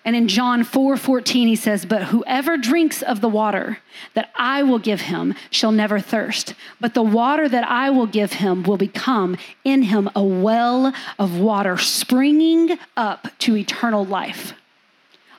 and 0.03 0.15
in 0.15 0.27
John 0.27 0.63
4 0.63 0.97
14, 0.97 1.47
he 1.47 1.55
says, 1.55 1.85
But 1.85 2.05
whoever 2.05 2.57
drinks 2.57 3.01
of 3.01 3.21
the 3.21 3.29
water 3.29 3.79
that 4.15 4.31
I 4.35 4.63
will 4.63 4.79
give 4.79 5.01
him 5.01 5.35
shall 5.51 5.71
never 5.71 5.99
thirst. 5.99 6.55
But 6.79 6.95
the 6.95 7.03
water 7.03 7.47
that 7.47 7.67
I 7.69 7.91
will 7.91 8.07
give 8.07 8.33
him 8.33 8.63
will 8.63 8.77
become 8.77 9.37
in 9.63 9.83
him 9.83 10.09
a 10.15 10.23
well 10.23 10.93
of 11.19 11.39
water 11.39 11.77
springing 11.77 12.79
up 12.97 13.27
to 13.39 13.55
eternal 13.55 14.03
life. 14.03 14.53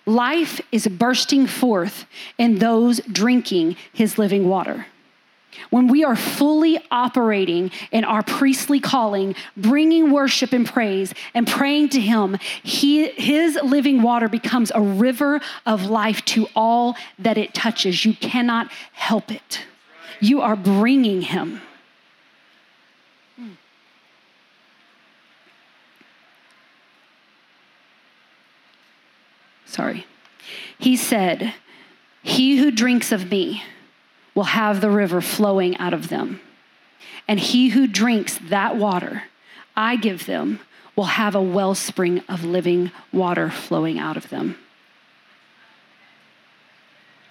Life 0.06 0.60
is 0.70 0.86
bursting 0.86 1.46
forth 1.46 2.06
in 2.38 2.58
those 2.58 3.00
drinking 3.00 3.76
his 3.92 4.18
living 4.18 4.48
water. 4.48 4.86
When 5.70 5.88
we 5.88 6.04
are 6.04 6.16
fully 6.16 6.78
operating 6.90 7.70
in 7.90 8.04
our 8.04 8.22
priestly 8.22 8.80
calling, 8.80 9.34
bringing 9.56 10.10
worship 10.10 10.52
and 10.52 10.66
praise 10.66 11.14
and 11.34 11.46
praying 11.46 11.90
to 11.90 12.00
Him, 12.00 12.36
he, 12.62 13.08
His 13.10 13.58
living 13.62 14.02
water 14.02 14.28
becomes 14.28 14.72
a 14.74 14.80
river 14.80 15.40
of 15.66 15.86
life 15.86 16.24
to 16.26 16.46
all 16.54 16.96
that 17.18 17.38
it 17.38 17.54
touches. 17.54 18.04
You 18.04 18.14
cannot 18.14 18.70
help 18.92 19.30
it. 19.30 19.64
You 20.20 20.40
are 20.40 20.56
bringing 20.56 21.22
Him. 21.22 21.60
Sorry. 29.72 30.06
He 30.78 30.96
said, 30.96 31.54
He 32.22 32.58
who 32.58 32.70
drinks 32.70 33.10
of 33.10 33.30
me, 33.30 33.62
will 34.34 34.44
have 34.44 34.80
the 34.80 34.90
river 34.90 35.20
flowing 35.20 35.76
out 35.76 35.92
of 35.92 36.08
them. 36.08 36.40
And 37.28 37.38
he 37.38 37.70
who 37.70 37.86
drinks 37.86 38.38
that 38.48 38.76
water 38.76 39.24
I 39.76 39.96
give 39.96 40.26
them 40.26 40.60
will 40.96 41.04
have 41.04 41.34
a 41.34 41.42
wellspring 41.42 42.20
of 42.28 42.44
living 42.44 42.90
water 43.12 43.50
flowing 43.50 43.98
out 43.98 44.16
of 44.16 44.28
them. 44.28 44.58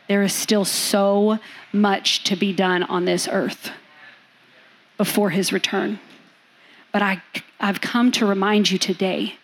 There 0.07 0.23
is 0.23 0.33
still 0.33 0.65
so 0.65 1.39
much 1.71 2.23
to 2.25 2.35
be 2.35 2.51
done 2.51 2.83
on 2.83 3.05
this 3.05 3.27
earth 3.31 3.71
before 4.97 5.29
his 5.29 5.53
return. 5.53 5.99
But 6.91 7.01
I, 7.01 7.21
I've 7.59 7.79
come 7.79 8.11
to 8.13 8.25
remind 8.25 8.71
you 8.71 8.77
today 8.77 9.35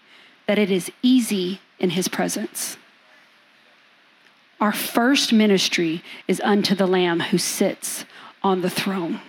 that 0.46 0.60
it 0.60 0.70
is 0.70 0.92
easy 1.02 1.62
in 1.80 1.92
his 1.92 2.08
presence. 2.08 2.78
Our 4.60 4.72
first 4.72 5.32
ministry 5.32 6.04
is 6.28 6.42
unto 6.42 6.74
the 6.74 6.88
Lamb 6.88 7.20
who 7.20 7.38
sits 7.38 8.06
on 8.42 8.62
the 8.62 8.70
throne. 8.70 9.22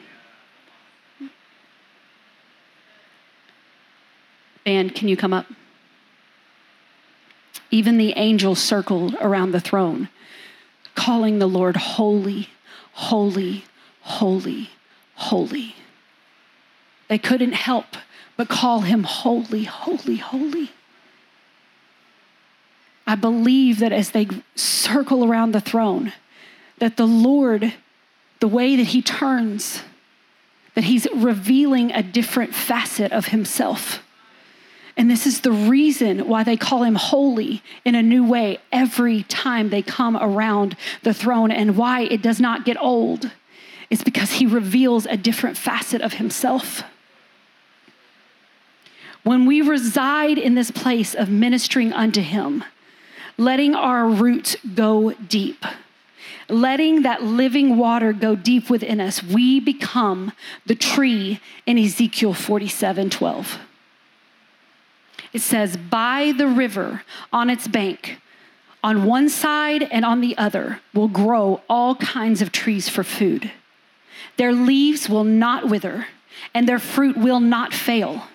Band, 4.65 4.95
can 4.95 5.09
you 5.09 5.17
come 5.17 5.33
up? 5.33 5.47
Even 7.71 7.99
the 7.99 8.15
angels 8.17 8.59
circled 8.59 9.15
around 9.21 9.53
the 9.53 9.61
throne, 9.61 10.09
calling 10.95 11.39
the 11.39 11.49
Lord 11.49 11.77
holy, 11.77 12.49
holy, 12.93 13.65
holy, 14.01 14.71
holy. 15.15 15.75
They 17.09 17.19
couldn't 17.19 17.53
help 17.53 17.97
but 18.37 18.49
call 18.49 18.81
him 18.81 19.03
holy, 19.03 19.65
holy, 19.65 20.17
holy. 20.17 20.71
I 23.09 23.15
believe 23.15 23.79
that 23.79 23.91
as 23.91 24.11
they 24.11 24.29
circle 24.55 25.25
around 25.25 25.53
the 25.53 25.63
throne, 25.63 26.13
that 26.77 26.99
the 26.99 27.07
Lord, 27.07 27.73
the 28.41 28.49
way 28.49 28.77
that 28.77 28.89
He 28.89 29.01
turns, 29.01 29.83
that 30.75 30.85
He's 30.85 31.09
revealing 31.15 31.91
a 31.91 32.03
different 32.03 32.55
facet 32.55 33.11
of 33.11 33.29
Himself. 33.29 34.03
And 34.95 35.11
this 35.11 35.27
is 35.27 35.41
the 35.41 35.53
reason 35.53 36.29
why 36.29 36.45
they 36.45 36.57
call 36.59 36.83
him 36.83 36.97
holy 36.97 37.63
in 37.85 37.95
a 37.95 38.03
new 38.03 38.27
way 38.27 38.59
every 38.73 39.23
time 39.23 39.71
they 39.71 39.81
come 39.81 40.17
around 40.17 40.77
the 41.03 41.15
throne 41.15 41.53
and 41.53 41.77
why 41.77 42.03
it 42.03 42.21
does 42.21 42.41
not 42.41 42.65
get 42.65 42.77
old. 42.79 43.31
It's 43.91 44.03
because 44.03 44.33
he 44.33 44.45
reveals 44.45 45.07
a 45.07 45.17
different 45.17 45.57
facet 45.57 46.03
of 46.03 46.15
himself. 46.15 46.83
When 49.23 49.47
we 49.47 49.63
reside 49.63 50.37
in 50.37 50.57
this 50.57 50.73
place 50.73 51.15
of 51.15 51.31
ministering 51.31 51.93
unto 51.93 52.21
him, 52.21 52.65
letting 53.39 53.75
our 53.75 54.07
roots 54.07 54.57
go 54.75 55.13
deep. 55.13 55.65
Letting 56.51 57.03
that 57.03 57.23
living 57.23 57.77
water 57.77 58.13
go 58.13 58.35
deep 58.35 58.69
within 58.69 59.01
us, 59.01 59.23
we 59.23 59.61
become 59.61 60.33
the 60.67 60.75
tree 60.75 61.41
in 61.67 61.79
Ezekiel 61.79 62.35
47 62.35 63.11
12. 63.11 63.59
It 65.33 65.43
says, 65.43 65.77
By 65.77 66.33
the 66.37 66.49
river 66.49 67.03
on 67.33 67.51
its 67.51 67.69
bank, 67.69 68.21
on 68.83 69.05
one 69.05 69.29
side 69.29 69.83
and 69.83 70.05
on 70.05 70.21
the 70.21 70.37
other, 70.39 70.81
will 70.95 71.09
grow 71.09 71.61
all 71.69 71.97
kinds 71.97 72.41
of 72.41 72.51
trees 72.51 72.89
for 72.89 73.05
food. 73.05 73.51
Their 74.37 74.53
leaves 74.53 75.09
will 75.09 75.25
not 75.25 75.69
wither, 75.69 76.07
and 76.55 76.69
their 76.69 76.79
fruit 76.79 77.17
will 77.17 77.41
not 77.41 77.75
fail. 77.75 78.29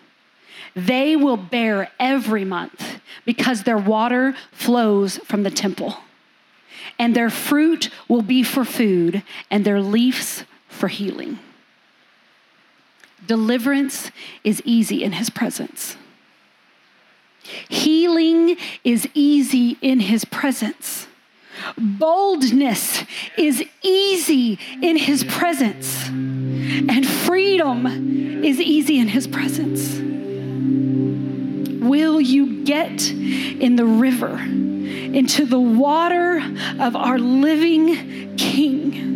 They 0.75 1.15
will 1.15 1.37
bear 1.37 1.91
every 1.99 2.45
month 2.45 2.99
because 3.25 3.63
their 3.63 3.77
water 3.77 4.35
flows 4.51 5.17
from 5.19 5.43
the 5.43 5.51
temple. 5.51 5.97
And 6.99 7.15
their 7.15 7.29
fruit 7.29 7.89
will 8.07 8.21
be 8.21 8.43
for 8.43 8.65
food, 8.65 9.23
and 9.49 9.65
their 9.65 9.81
leaves 9.81 10.43
for 10.67 10.87
healing. 10.87 11.39
Deliverance 13.25 14.11
is 14.43 14.61
easy 14.65 15.03
in 15.03 15.13
his 15.13 15.29
presence. 15.29 15.95
Healing 17.69 18.57
is 18.83 19.07
easy 19.13 19.77
in 19.81 20.01
his 20.01 20.25
presence. 20.25 21.07
Boldness 21.77 23.03
is 23.37 23.63
easy 23.81 24.59
in 24.81 24.97
his 24.97 25.23
presence. 25.23 26.07
And 26.07 27.07
freedom 27.07 28.43
is 28.43 28.59
easy 28.59 28.99
in 28.99 29.07
his 29.09 29.27
presence. 29.27 29.99
Will 31.83 32.21
you 32.21 32.63
get 32.63 33.11
in 33.11 33.75
the 33.75 33.85
river, 33.85 34.37
into 34.37 35.45
the 35.45 35.59
water 35.59 36.41
of 36.79 36.95
our 36.95 37.19
living 37.19 38.37
King? 38.37 39.11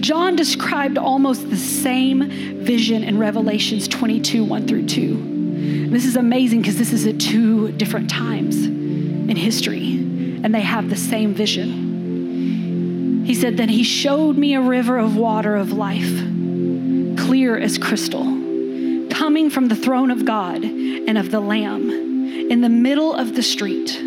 John 0.00 0.36
described 0.36 0.96
almost 0.96 1.50
the 1.50 1.56
same 1.56 2.28
vision 2.62 3.02
in 3.02 3.18
Revelations 3.18 3.88
22 3.88 4.44
1 4.44 4.68
through 4.68 4.86
2. 4.86 5.88
This 5.90 6.04
is 6.04 6.14
amazing 6.14 6.62
because 6.62 6.78
this 6.78 6.92
is 6.92 7.04
at 7.04 7.18
two 7.18 7.72
different 7.72 8.08
times 8.08 8.64
in 8.64 9.34
history, 9.34 9.94
and 10.44 10.54
they 10.54 10.60
have 10.60 10.88
the 10.88 10.96
same 10.96 11.34
vision. 11.34 13.24
He 13.26 13.34
said, 13.34 13.56
Then 13.56 13.70
he 13.70 13.82
showed 13.82 14.36
me 14.36 14.54
a 14.54 14.60
river 14.60 14.98
of 14.98 15.16
water 15.16 15.56
of 15.56 15.72
life, 15.72 16.16
clear 17.18 17.58
as 17.58 17.76
crystal 17.76 18.47
coming 19.18 19.50
from 19.50 19.66
the 19.66 19.74
throne 19.74 20.12
of 20.12 20.24
God 20.24 20.62
and 20.62 21.18
of 21.18 21.32
the 21.32 21.40
Lamb 21.40 21.90
in 21.90 22.60
the 22.60 22.68
middle 22.68 23.12
of 23.12 23.34
the 23.34 23.42
street. 23.42 23.98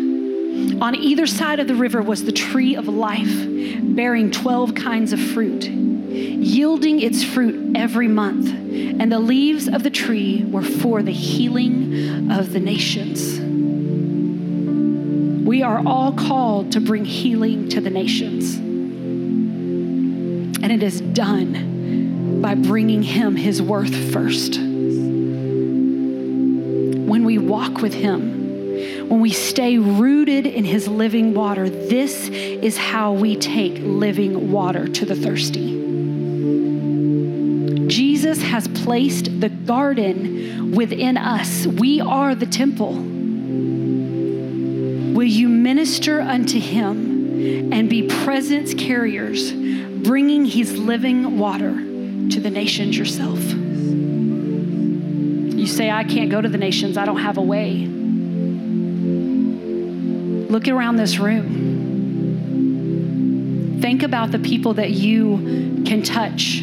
On 0.80 0.94
either 0.94 1.26
side 1.26 1.60
of 1.60 1.68
the 1.68 1.74
river 1.74 2.00
was 2.00 2.24
the 2.24 2.32
tree 2.32 2.74
of 2.76 2.88
life, 2.88 3.46
bearing 3.82 4.30
12 4.30 4.74
kinds 4.74 5.12
of 5.12 5.20
fruit, 5.20 5.66
yielding 5.66 6.98
its 6.98 7.22
fruit 7.22 7.76
every 7.76 8.08
month. 8.08 8.48
And 8.48 9.12
the 9.12 9.18
leaves 9.18 9.68
of 9.68 9.82
the 9.82 9.90
tree 9.90 10.46
were 10.46 10.62
for 10.62 11.02
the 11.02 11.12
healing 11.12 12.32
of 12.32 12.54
the 12.54 12.60
nations. 12.60 13.38
We 15.46 15.62
are 15.62 15.82
all 15.84 16.14
called 16.14 16.72
to 16.72 16.80
bring 16.80 17.04
healing 17.04 17.68
to 17.68 17.82
the 17.82 17.90
nations. 17.90 18.56
And 20.56 20.72
it 20.72 20.82
is 20.82 21.02
done 21.02 22.40
by 22.40 22.54
bringing 22.54 23.02
Him 23.02 23.36
His 23.36 23.60
worth 23.60 23.94
first. 24.10 24.71
When 27.12 27.24
we 27.26 27.36
walk 27.36 27.82
with 27.82 27.92
Him, 27.92 29.10
when 29.10 29.20
we 29.20 29.32
stay 29.32 29.76
rooted 29.76 30.46
in 30.46 30.64
His 30.64 30.88
living 30.88 31.34
water, 31.34 31.68
this 31.68 32.30
is 32.30 32.78
how 32.78 33.12
we 33.12 33.36
take 33.36 33.74
living 33.80 34.50
water 34.50 34.88
to 34.88 35.04
the 35.04 35.14
thirsty. 35.14 35.78
Jesus 37.86 38.40
has 38.40 38.66
placed 38.66 39.42
the 39.42 39.50
garden 39.50 40.72
within 40.74 41.18
us. 41.18 41.66
We 41.66 42.00
are 42.00 42.34
the 42.34 42.46
temple. 42.46 42.94
Will 45.12 45.22
you 45.24 45.50
minister 45.50 46.22
unto 46.22 46.58
Him 46.58 47.74
and 47.74 47.90
be 47.90 48.08
presence 48.08 48.72
carriers, 48.72 49.52
bringing 49.52 50.46
His 50.46 50.78
living 50.78 51.38
water 51.38 51.74
to 51.74 52.40
the 52.40 52.48
nations 52.48 52.96
yourself? 52.96 53.38
You 55.62 55.68
say, 55.68 55.92
I 55.92 56.02
can't 56.02 56.28
go 56.28 56.40
to 56.40 56.48
the 56.48 56.58
nations, 56.58 56.98
I 56.98 57.04
don't 57.04 57.20
have 57.20 57.38
a 57.38 57.40
way. 57.40 57.86
Look 60.50 60.66
around 60.66 60.96
this 60.96 61.20
room. 61.20 61.68
Think 63.80 64.02
about 64.02 64.32
the 64.32 64.40
people 64.40 64.74
that 64.74 64.90
you 64.90 65.84
can 65.86 66.02
touch. 66.02 66.58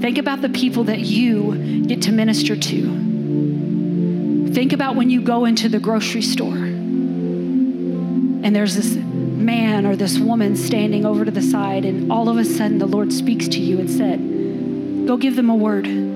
Think 0.00 0.16
about 0.16 0.40
the 0.40 0.48
people 0.48 0.84
that 0.84 1.00
you 1.00 1.84
get 1.84 2.00
to 2.04 2.10
minister 2.10 2.56
to. 2.56 4.52
Think 4.54 4.72
about 4.72 4.96
when 4.96 5.10
you 5.10 5.20
go 5.20 5.44
into 5.44 5.68
the 5.68 5.80
grocery 5.80 6.22
store 6.22 6.54
and 6.54 8.56
there's 8.56 8.76
this 8.76 8.96
man 8.96 9.84
or 9.84 9.94
this 9.94 10.18
woman 10.18 10.56
standing 10.56 11.04
over 11.04 11.26
to 11.26 11.30
the 11.30 11.42
side, 11.42 11.84
and 11.84 12.10
all 12.10 12.30
of 12.30 12.38
a 12.38 12.46
sudden 12.46 12.78
the 12.78 12.86
Lord 12.86 13.12
speaks 13.12 13.46
to 13.48 13.60
you 13.60 13.78
and 13.78 13.90
said, 13.90 15.06
Go 15.06 15.18
give 15.18 15.36
them 15.36 15.50
a 15.50 15.54
word. 15.54 16.13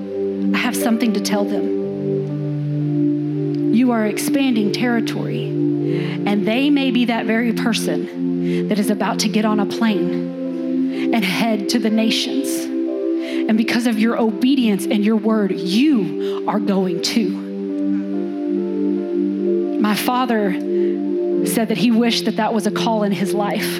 Something 0.81 1.13
to 1.13 1.19
tell 1.19 1.45
them. 1.45 1.79
You 3.73 3.91
are 3.91 4.05
expanding 4.05 4.71
territory, 4.71 5.45
and 5.45 6.47
they 6.47 6.69
may 6.69 6.91
be 6.91 7.05
that 7.05 7.25
very 7.25 7.53
person 7.53 8.67
that 8.69 8.79
is 8.79 8.89
about 8.89 9.19
to 9.19 9.29
get 9.29 9.45
on 9.45 9.59
a 9.59 9.65
plane 9.65 11.13
and 11.13 11.23
head 11.23 11.69
to 11.69 11.79
the 11.79 11.89
nations. 11.89 12.49
And 13.49 13.57
because 13.57 13.87
of 13.87 13.97
your 13.99 14.19
obedience 14.19 14.85
and 14.85 15.03
your 15.03 15.15
word, 15.15 15.51
you 15.51 16.45
are 16.47 16.59
going 16.59 17.01
to. 17.01 17.29
My 19.79 19.95
father 19.95 20.53
said 21.45 21.69
that 21.69 21.77
he 21.77 21.91
wished 21.91 22.25
that 22.25 22.35
that 22.35 22.53
was 22.53 22.67
a 22.67 22.71
call 22.71 23.03
in 23.03 23.11
his 23.11 23.33
life. 23.33 23.77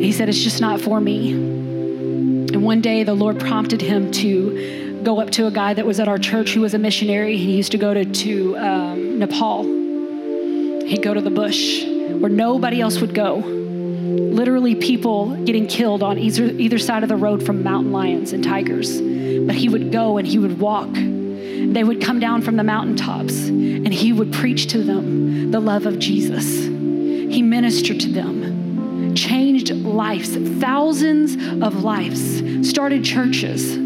He 0.00 0.12
said, 0.12 0.28
It's 0.28 0.42
just 0.42 0.60
not 0.60 0.80
for 0.80 1.00
me. 1.00 1.32
And 1.32 2.64
one 2.64 2.80
day 2.80 3.04
the 3.04 3.14
Lord 3.14 3.38
prompted 3.38 3.80
him 3.80 4.10
to 4.12 4.89
go 5.02 5.20
up 5.20 5.30
to 5.30 5.46
a 5.46 5.50
guy 5.50 5.74
that 5.74 5.86
was 5.86 6.00
at 6.00 6.08
our 6.08 6.18
church 6.18 6.52
who 6.52 6.60
was 6.60 6.74
a 6.74 6.78
missionary. 6.78 7.36
He 7.36 7.56
used 7.56 7.72
to 7.72 7.78
go 7.78 7.94
to, 7.94 8.04
to 8.04 8.58
um, 8.58 9.18
Nepal. 9.18 9.64
He'd 9.64 11.02
go 11.02 11.14
to 11.14 11.20
the 11.20 11.30
bush 11.30 11.84
where 11.84 12.30
nobody 12.30 12.80
else 12.80 13.00
would 13.00 13.14
go. 13.14 13.36
Literally, 13.36 14.74
people 14.74 15.36
getting 15.44 15.66
killed 15.66 16.02
on 16.02 16.18
either, 16.18 16.44
either 16.44 16.78
side 16.78 17.02
of 17.02 17.08
the 17.08 17.16
road 17.16 17.44
from 17.44 17.62
mountain 17.62 17.92
lions 17.92 18.32
and 18.32 18.42
tigers. 18.42 19.00
But 19.00 19.54
he 19.54 19.68
would 19.68 19.92
go 19.92 20.18
and 20.18 20.26
he 20.26 20.38
would 20.38 20.58
walk. 20.58 20.92
They 20.92 21.84
would 21.84 22.02
come 22.02 22.20
down 22.20 22.42
from 22.42 22.56
the 22.56 22.64
mountaintops 22.64 23.48
and 23.48 23.92
he 23.92 24.12
would 24.12 24.32
preach 24.32 24.68
to 24.68 24.82
them 24.82 25.50
the 25.50 25.60
love 25.60 25.86
of 25.86 25.98
Jesus. 25.98 26.64
He 26.64 27.42
ministered 27.42 28.00
to 28.00 28.08
them, 28.08 29.14
changed 29.14 29.70
lives, 29.70 30.36
thousands 30.60 31.36
of 31.62 31.84
lives, 31.84 32.68
started 32.68 33.04
churches. 33.04 33.79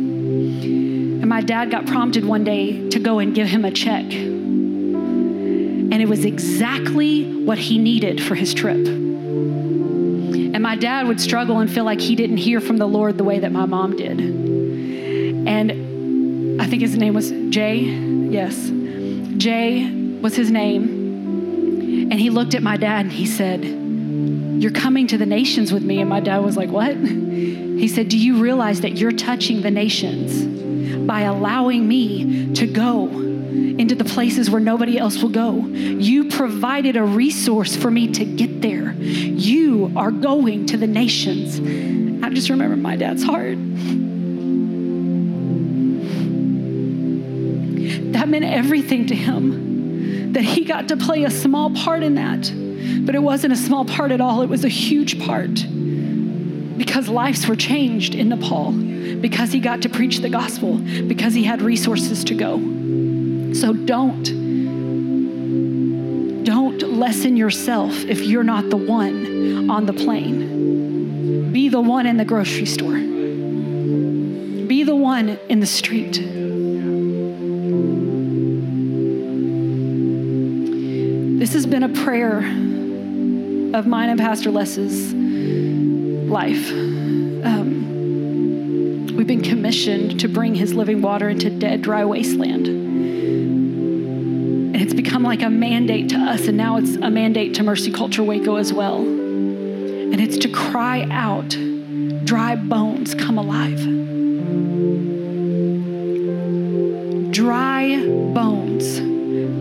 My 1.34 1.40
dad 1.40 1.68
got 1.68 1.86
prompted 1.86 2.24
one 2.24 2.44
day 2.44 2.88
to 2.90 3.00
go 3.00 3.18
and 3.18 3.34
give 3.34 3.48
him 3.48 3.64
a 3.64 3.72
check. 3.72 4.04
And 4.04 5.92
it 5.92 6.08
was 6.08 6.24
exactly 6.24 7.44
what 7.44 7.58
he 7.58 7.76
needed 7.76 8.22
for 8.22 8.36
his 8.36 8.54
trip. 8.54 8.86
And 8.86 10.62
my 10.62 10.76
dad 10.76 11.08
would 11.08 11.20
struggle 11.20 11.58
and 11.58 11.68
feel 11.68 11.82
like 11.82 12.00
he 12.00 12.14
didn't 12.14 12.36
hear 12.36 12.60
from 12.60 12.76
the 12.76 12.86
Lord 12.86 13.18
the 13.18 13.24
way 13.24 13.40
that 13.40 13.50
my 13.50 13.66
mom 13.66 13.96
did. 13.96 14.20
And 14.20 15.72
I 16.62 16.68
think 16.68 16.82
his 16.82 16.96
name 16.96 17.14
was 17.14 17.32
Jay. 17.50 17.80
Yes. 17.80 18.70
Jay 19.36 19.90
was 20.20 20.36
his 20.36 20.52
name. 20.52 20.84
And 22.12 22.12
he 22.12 22.30
looked 22.30 22.54
at 22.54 22.62
my 22.62 22.76
dad 22.76 23.06
and 23.06 23.12
he 23.12 23.26
said, 23.26 23.64
You're 23.64 24.70
coming 24.70 25.08
to 25.08 25.18
the 25.18 25.26
nations 25.26 25.72
with 25.72 25.82
me. 25.82 25.98
And 25.98 26.08
my 26.08 26.20
dad 26.20 26.44
was 26.44 26.56
like, 26.56 26.70
What? 26.70 26.96
He 27.74 27.88
said, 27.88 28.08
Do 28.08 28.16
you 28.16 28.40
realize 28.40 28.82
that 28.82 28.98
you're 28.98 29.10
touching 29.10 29.62
the 29.62 29.70
nations 29.72 30.63
by 31.06 31.22
allowing 31.22 31.86
me 31.86 32.54
to 32.54 32.66
go 32.66 33.08
into 33.08 33.94
the 33.94 34.04
places 34.04 34.50
where 34.50 34.60
nobody 34.60 34.98
else 34.98 35.22
will 35.22 35.30
go? 35.30 35.56
You 35.56 36.28
provided 36.28 36.96
a 36.96 37.02
resource 37.02 37.76
for 37.76 37.90
me 37.90 38.08
to 38.12 38.24
get 38.24 38.62
there. 38.62 38.92
You 38.92 39.92
are 39.96 40.10
going 40.10 40.66
to 40.66 40.76
the 40.76 40.86
nations. 40.86 41.58
I 42.24 42.30
just 42.30 42.48
remember 42.48 42.76
my 42.76 42.96
dad's 42.96 43.22
heart. 43.22 43.58
That 48.12 48.28
meant 48.28 48.44
everything 48.44 49.06
to 49.06 49.14
him, 49.14 50.32
that 50.32 50.44
he 50.44 50.64
got 50.64 50.88
to 50.88 50.96
play 50.96 51.24
a 51.24 51.30
small 51.30 51.70
part 51.74 52.02
in 52.02 52.14
that. 52.14 52.50
But 53.04 53.14
it 53.14 53.22
wasn't 53.22 53.52
a 53.52 53.56
small 53.56 53.84
part 53.84 54.12
at 54.12 54.20
all, 54.20 54.42
it 54.42 54.48
was 54.48 54.64
a 54.64 54.68
huge 54.68 55.24
part 55.24 55.64
because 56.76 57.08
lives 57.08 57.46
were 57.46 57.56
changed 57.56 58.14
in 58.14 58.28
Nepal, 58.30 58.72
because 59.20 59.52
he 59.52 59.60
got 59.60 59.82
to 59.82 59.88
preach 59.88 60.18
the 60.18 60.28
gospel, 60.28 60.78
because 60.78 61.34
he 61.34 61.44
had 61.44 61.62
resources 61.62 62.24
to 62.24 62.34
go. 62.34 62.58
So 63.54 63.72
don't, 63.72 64.24
don't 66.44 66.82
lessen 66.82 67.36
yourself 67.36 67.92
if 68.04 68.20
you're 68.20 68.44
not 68.44 68.70
the 68.70 68.76
one 68.76 69.70
on 69.70 69.86
the 69.86 69.92
plane. 69.92 71.52
Be 71.52 71.68
the 71.68 71.80
one 71.80 72.06
in 72.06 72.16
the 72.16 72.24
grocery 72.24 72.66
store. 72.66 72.98
Be 74.66 74.82
the 74.82 74.96
one 74.96 75.38
in 75.48 75.60
the 75.60 75.66
street. 75.66 76.20
This 81.38 81.52
has 81.52 81.66
been 81.66 81.82
a 81.82 81.88
prayer 81.90 82.38
of 82.38 83.86
mine 83.86 84.08
and 84.08 84.18
Pastor 84.18 84.50
Les's 84.50 85.12
life. 85.14 86.70
Um, 86.72 87.73
we've 89.14 89.26
been 89.26 89.42
commissioned 89.42 90.20
to 90.20 90.28
bring 90.28 90.54
his 90.54 90.74
living 90.74 91.00
water 91.00 91.28
into 91.28 91.50
dead, 91.50 91.82
dry 91.82 92.04
wasteland. 92.04 92.66
And 92.66 94.76
it's 94.76 94.94
become 94.94 95.22
like 95.22 95.42
a 95.42 95.50
mandate 95.50 96.08
to 96.10 96.16
us, 96.16 96.48
and 96.48 96.56
now 96.56 96.78
it's 96.78 96.96
a 96.96 97.10
mandate 97.10 97.54
to 97.54 97.62
Mercy 97.62 97.92
Culture 97.92 98.24
Waco 98.24 98.56
as 98.56 98.72
well. 98.72 98.98
And 98.98 100.20
it's 100.20 100.36
to 100.38 100.48
cry 100.48 101.06
out, 101.10 101.56
dry 102.24 102.56
bones 102.56 103.14
come 103.14 103.38
alive. 103.38 103.78
Dry 107.32 108.04
bones 108.34 108.98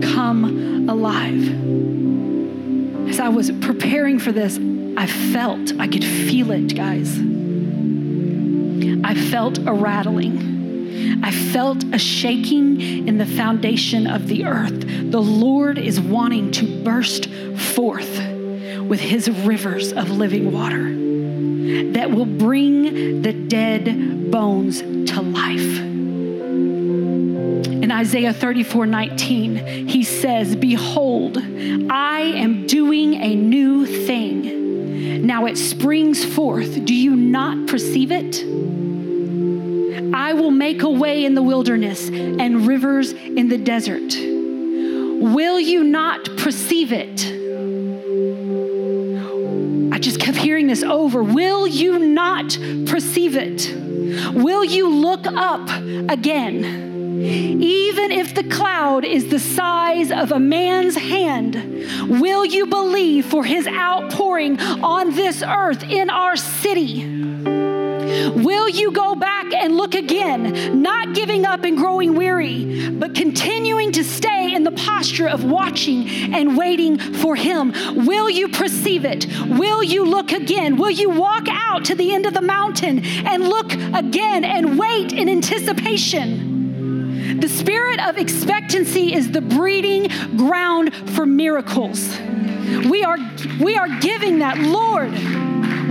come 0.04 0.88
alive. 0.88 1.48
As 3.08 3.20
I 3.20 3.28
was 3.28 3.52
preparing 3.52 4.18
for 4.18 4.32
this, 4.32 4.58
I 4.96 5.06
felt, 5.06 5.78
I 5.78 5.86
could 5.86 6.04
feel 6.04 6.50
it, 6.50 6.74
guys. 6.74 7.20
I 9.14 9.30
felt 9.30 9.58
a 9.58 9.72
rattling. 9.72 11.22
I 11.22 11.30
felt 11.30 11.84
a 11.92 12.00
shaking 12.00 13.06
in 13.06 13.16
the 13.16 13.26
foundation 13.26 14.08
of 14.08 14.26
the 14.26 14.44
earth. 14.44 14.80
The 15.12 15.22
Lord 15.22 15.78
is 15.78 16.00
wanting 16.00 16.50
to 16.50 16.82
burst 16.82 17.28
forth 17.74 18.18
with 18.80 18.98
his 18.98 19.30
rivers 19.30 19.92
of 19.92 20.10
living 20.10 20.50
water 20.50 20.82
that 21.92 22.10
will 22.10 22.26
bring 22.26 23.22
the 23.22 23.32
dead 23.32 24.32
bones 24.32 24.80
to 24.80 25.22
life. 25.22 25.78
In 27.84 27.92
Isaiah 27.92 28.32
34 28.32 28.86
19, 28.86 29.86
he 29.86 30.02
says, 30.02 30.56
Behold, 30.56 31.38
I 31.38 32.32
am 32.34 32.66
doing 32.66 33.14
a 33.14 33.36
new 33.36 33.86
thing. 33.86 35.24
Now 35.24 35.46
it 35.46 35.56
springs 35.56 36.24
forth. 36.24 36.84
Do 36.84 36.92
you 36.92 37.14
not 37.14 37.68
perceive 37.68 38.10
it? 38.10 38.44
I 40.24 40.32
will 40.32 40.50
make 40.50 40.82
a 40.82 40.88
way 40.88 41.26
in 41.26 41.34
the 41.34 41.42
wilderness 41.42 42.08
and 42.08 42.66
rivers 42.66 43.12
in 43.12 43.48
the 43.50 43.58
desert. 43.58 44.14
Will 44.16 45.60
you 45.60 45.84
not 45.84 46.24
perceive 46.38 46.94
it? 46.94 47.26
I 49.92 49.98
just 49.98 50.20
kept 50.20 50.38
hearing 50.38 50.66
this 50.66 50.82
over. 50.82 51.22
Will 51.22 51.66
you 51.66 51.98
not 51.98 52.56
perceive 52.86 53.36
it? 53.36 53.70
Will 54.34 54.64
you 54.64 54.88
look 54.88 55.26
up 55.26 55.68
again? 56.08 56.64
Even 57.60 58.10
if 58.10 58.34
the 58.34 58.44
cloud 58.44 59.04
is 59.04 59.28
the 59.28 59.38
size 59.38 60.10
of 60.10 60.32
a 60.32 60.40
man's 60.40 60.96
hand, 60.96 61.54
will 62.08 62.46
you 62.46 62.64
believe 62.64 63.26
for 63.26 63.44
his 63.44 63.66
outpouring 63.66 64.58
on 64.58 65.14
this 65.14 65.42
earth 65.42 65.82
in 65.82 66.08
our 66.08 66.34
city? 66.34 67.13
Will 68.36 68.68
you 68.68 68.92
go 68.92 69.14
back 69.14 69.52
and 69.52 69.76
look 69.76 69.94
again, 69.94 70.82
not 70.82 71.14
giving 71.14 71.44
up 71.44 71.64
and 71.64 71.76
growing 71.76 72.14
weary, 72.14 72.90
but 72.90 73.14
continuing 73.14 73.92
to 73.92 74.04
stay 74.04 74.54
in 74.54 74.64
the 74.64 74.72
posture 74.72 75.28
of 75.28 75.44
watching 75.44 76.08
and 76.34 76.56
waiting 76.56 76.98
for 76.98 77.36
Him? 77.36 77.72
Will 78.06 78.30
you 78.30 78.48
perceive 78.48 79.04
it? 79.04 79.26
Will 79.46 79.82
you 79.82 80.04
look 80.04 80.32
again? 80.32 80.76
Will 80.76 80.90
you 80.90 81.10
walk 81.10 81.46
out 81.48 81.84
to 81.86 81.94
the 81.94 82.12
end 82.12 82.26
of 82.26 82.34
the 82.34 82.42
mountain 82.42 83.04
and 83.04 83.48
look 83.48 83.72
again 83.72 84.44
and 84.44 84.78
wait 84.78 85.12
in 85.12 85.28
anticipation? 85.28 87.40
The 87.40 87.48
spirit 87.48 88.00
of 88.00 88.16
expectancy 88.16 89.14
is 89.14 89.32
the 89.32 89.40
breeding 89.40 90.08
ground 90.36 90.94
for 91.10 91.26
miracles. 91.26 92.16
We 92.88 93.02
are, 93.02 93.18
we 93.60 93.76
are 93.76 93.88
giving 94.00 94.38
that, 94.38 94.58
Lord. 94.58 95.12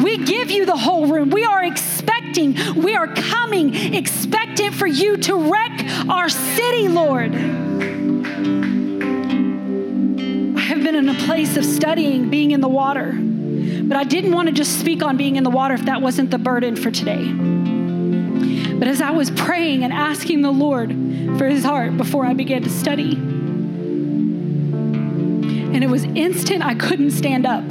We 0.01 0.17
give 0.25 0.49
you 0.49 0.65
the 0.65 0.77
whole 0.77 1.07
room. 1.07 1.29
We 1.29 1.43
are 1.45 1.63
expecting, 1.63 2.55
we 2.81 2.95
are 2.95 3.07
coming, 3.07 3.75
expectant 3.93 4.73
for 4.73 4.87
you 4.87 5.17
to 5.17 5.35
wreck 5.51 5.85
our 6.09 6.29
city, 6.29 6.87
Lord. 6.87 7.33
I 10.55 10.59
have 10.59 10.83
been 10.83 10.95
in 10.95 11.09
a 11.09 11.13
place 11.25 11.57
of 11.57 11.65
studying 11.65 12.29
being 12.29 12.51
in 12.51 12.61
the 12.61 12.69
water, 12.69 13.13
but 13.13 13.97
I 13.97 14.03
didn't 14.03 14.31
want 14.31 14.47
to 14.47 14.53
just 14.53 14.79
speak 14.79 15.03
on 15.03 15.17
being 15.17 15.35
in 15.35 15.43
the 15.43 15.49
water 15.49 15.73
if 15.75 15.85
that 15.85 16.01
wasn't 16.01 16.31
the 16.31 16.37
burden 16.37 16.75
for 16.75 16.89
today. 16.89 17.31
But 18.73 18.87
as 18.87 19.01
I 19.01 19.11
was 19.11 19.29
praying 19.31 19.83
and 19.83 19.93
asking 19.93 20.41
the 20.41 20.51
Lord 20.51 20.89
for 21.37 21.45
his 21.45 21.63
heart 21.63 21.95
before 21.97 22.25
I 22.25 22.33
began 22.33 22.63
to 22.63 22.69
study, 22.69 23.13
and 25.73 25.83
it 25.83 25.89
was 25.89 26.03
instant, 26.03 26.63
I 26.63 26.75
couldn't 26.75 27.11
stand 27.11 27.45
up. 27.45 27.63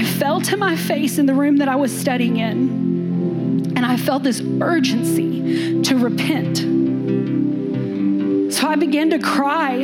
I 0.00 0.04
fell 0.04 0.40
to 0.40 0.56
my 0.56 0.76
face 0.76 1.18
in 1.18 1.26
the 1.26 1.34
room 1.34 1.58
that 1.58 1.68
I 1.68 1.76
was 1.76 1.94
studying 1.94 2.38
in. 2.38 3.74
And 3.76 3.84
I 3.84 3.98
felt 3.98 4.22
this 4.22 4.40
urgency 4.40 5.82
to 5.82 5.94
repent. 5.94 6.56
So 8.50 8.66
I 8.66 8.76
began 8.76 9.10
to 9.10 9.18
cry 9.18 9.82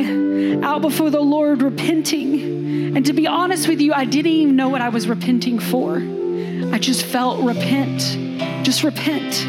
out 0.63 0.81
before 0.81 1.11
the 1.11 1.21
Lord, 1.21 1.61
repenting. 1.61 2.97
And 2.97 3.05
to 3.05 3.13
be 3.13 3.27
honest 3.27 3.67
with 3.67 3.79
you, 3.79 3.93
I 3.93 4.05
didn't 4.05 4.31
even 4.31 4.55
know 4.55 4.69
what 4.69 4.81
I 4.81 4.89
was 4.89 5.07
repenting 5.07 5.59
for. 5.59 5.97
I 5.97 6.79
just 6.79 7.05
felt 7.05 7.43
repent. 7.43 8.01
Just 8.65 8.83
repent. 8.83 9.45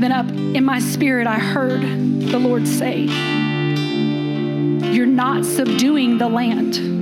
Then 0.00 0.12
up 0.12 0.28
in 0.28 0.64
my 0.64 0.78
spirit, 0.78 1.26
I 1.26 1.40
heard 1.40 1.80
the 1.82 2.38
Lord 2.38 2.68
say, 2.68 3.00
You're 4.92 5.06
not 5.06 5.44
subduing 5.44 6.18
the 6.18 6.28
land. 6.28 6.99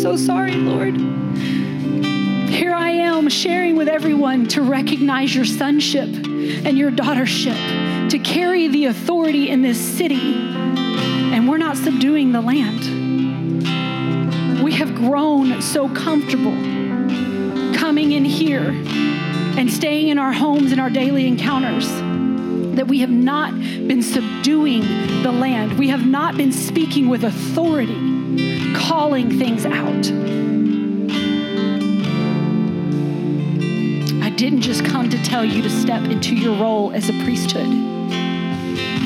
So 0.00 0.16
sorry, 0.16 0.54
Lord. 0.54 0.96
Here 2.48 2.72
I 2.72 2.90
am 2.90 3.28
sharing 3.28 3.76
with 3.76 3.86
everyone 3.86 4.48
to 4.48 4.62
recognize 4.62 5.34
your 5.34 5.44
sonship 5.44 6.08
and 6.08 6.78
your 6.78 6.90
daughtership, 6.90 8.08
to 8.08 8.18
carry 8.18 8.68
the 8.68 8.86
authority 8.86 9.50
in 9.50 9.60
this 9.60 9.78
city. 9.78 10.48
And 11.34 11.46
we're 11.46 11.58
not 11.58 11.76
subduing 11.76 12.32
the 12.32 12.40
land. 12.40 12.80
We 14.62 14.72
have 14.72 14.94
grown 14.94 15.60
so 15.60 15.86
comfortable 15.90 16.56
coming 17.74 18.12
in 18.12 18.24
here 18.24 18.70
and 18.70 19.70
staying 19.70 20.08
in 20.08 20.18
our 20.18 20.32
homes 20.32 20.72
and 20.72 20.80
our 20.80 20.90
daily 20.90 21.26
encounters 21.26 21.86
that 22.76 22.88
we 22.88 23.00
have 23.00 23.10
not 23.10 23.52
been 23.52 24.02
subduing 24.02 24.80
the 25.22 25.30
land. 25.30 25.78
We 25.78 25.88
have 25.88 26.06
not 26.06 26.38
been 26.38 26.52
speaking 26.52 27.10
with 27.10 27.24
authority 27.24 28.09
calling 28.74 29.38
things 29.38 29.64
out. 29.64 30.06
I 34.22 34.30
didn't 34.30 34.62
just 34.62 34.84
come 34.84 35.08
to 35.10 35.22
tell 35.22 35.44
you 35.44 35.62
to 35.62 35.70
step 35.70 36.02
into 36.04 36.34
your 36.34 36.56
role 36.56 36.92
as 36.92 37.08
a 37.08 37.12
priesthood 37.24 37.68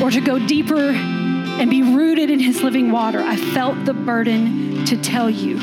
or 0.03 0.11
to 0.11 0.21
go 0.21 0.39
deeper 0.39 0.91
and 0.91 1.71
be 1.71 1.83
rooted 1.83 2.31
in 2.31 2.41
his 2.41 2.63
living 2.63 2.91
water. 2.91 3.21
I 3.21 3.37
felt 3.37 3.85
the 3.85 3.95
burden 3.95 4.85
to 4.87 4.97
tell 4.97 5.31
you 5.31 5.59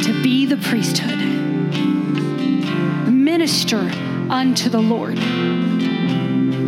to 0.00 0.22
be 0.22 0.46
the 0.46 0.56
priesthood, 0.56 1.18
minister 3.08 3.90
unto 4.30 4.70
the 4.70 4.80
Lord, 4.80 5.16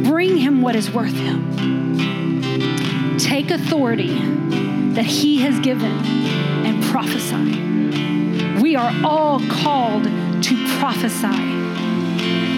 bring 0.05 0.36
him 0.36 0.61
what 0.62 0.76
is 0.76 0.91
worth 0.91 1.14
him, 1.14 1.99
take 3.18 3.51
authority 3.51 4.18
that 4.99 5.07
He 5.07 5.39
has 5.43 5.61
given 5.61 5.93
and 6.67 6.83
prophesy. 6.83 8.61
We 8.61 8.75
are 8.75 8.93
all 9.05 9.39
called 9.47 10.03
to 10.03 10.79
prophesy. 10.81 11.29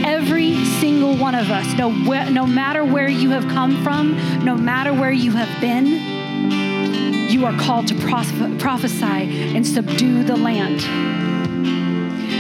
Every 0.07 0.65
single 0.65 1.19
one 1.19 1.35
of 1.35 1.51
us, 1.51 1.71
no, 1.77 1.91
no 1.91 2.47
matter 2.47 2.83
where 2.83 3.09
you 3.09 3.29
have 3.29 3.47
come 3.49 3.85
from, 3.85 4.43
no 4.43 4.57
matter 4.57 4.95
where 4.95 5.13
you 5.13 5.33
have 5.33 5.61
been, 5.61 7.29
you 7.31 7.45
are 7.45 7.53
called 7.59 7.89
to 7.89 7.95
prophesy 7.95 9.55
and 9.55 9.67
subdue 9.67 10.25
the 10.25 10.37
land. 10.37 10.81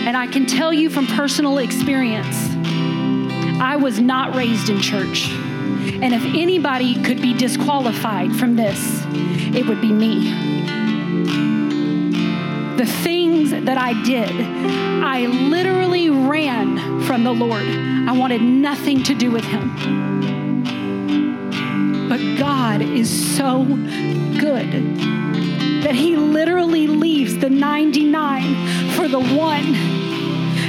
And 0.06 0.16
I 0.16 0.28
can 0.28 0.46
tell 0.46 0.72
you 0.72 0.88
from 0.88 1.06
personal 1.08 1.58
experience, 1.58 2.48
I 3.60 3.76
was 3.76 4.00
not 4.00 4.34
raised 4.34 4.70
in 4.70 4.80
church. 4.80 5.28
And 5.28 6.14
if 6.14 6.24
anybody 6.24 7.02
could 7.02 7.20
be 7.20 7.34
disqualified 7.34 8.34
from 8.34 8.56
this, 8.56 8.99
it 9.12 9.66
would 9.66 9.80
be 9.80 9.92
me. 9.92 10.32
The 12.76 12.86
things 12.86 13.50
that 13.50 13.76
I 13.76 14.00
did, 14.02 14.30
I 14.30 15.26
literally 15.26 16.10
ran 16.10 17.02
from 17.02 17.24
the 17.24 17.32
Lord. 17.32 17.64
I 17.64 18.12
wanted 18.12 18.42
nothing 18.42 19.02
to 19.04 19.14
do 19.14 19.30
with 19.30 19.44
Him. 19.44 20.64
But 22.08 22.38
God 22.38 22.82
is 22.82 23.36
so 23.36 23.64
good 23.64 24.96
that 25.84 25.94
He 25.94 26.16
literally 26.16 26.86
leaves 26.86 27.36
the 27.38 27.50
99 27.50 28.90
for 28.94 29.08
the 29.08 29.20
one 29.20 30.00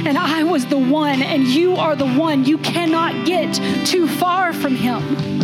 and 0.04 0.18
I 0.18 0.42
was 0.42 0.66
the 0.66 0.78
one, 0.78 1.22
and 1.22 1.44
you 1.44 1.76
are 1.76 1.94
the 1.94 2.06
one. 2.06 2.44
You 2.44 2.58
cannot 2.58 3.24
get 3.24 3.54
too 3.86 4.08
far 4.08 4.52
from 4.52 4.74
Him. 4.74 5.41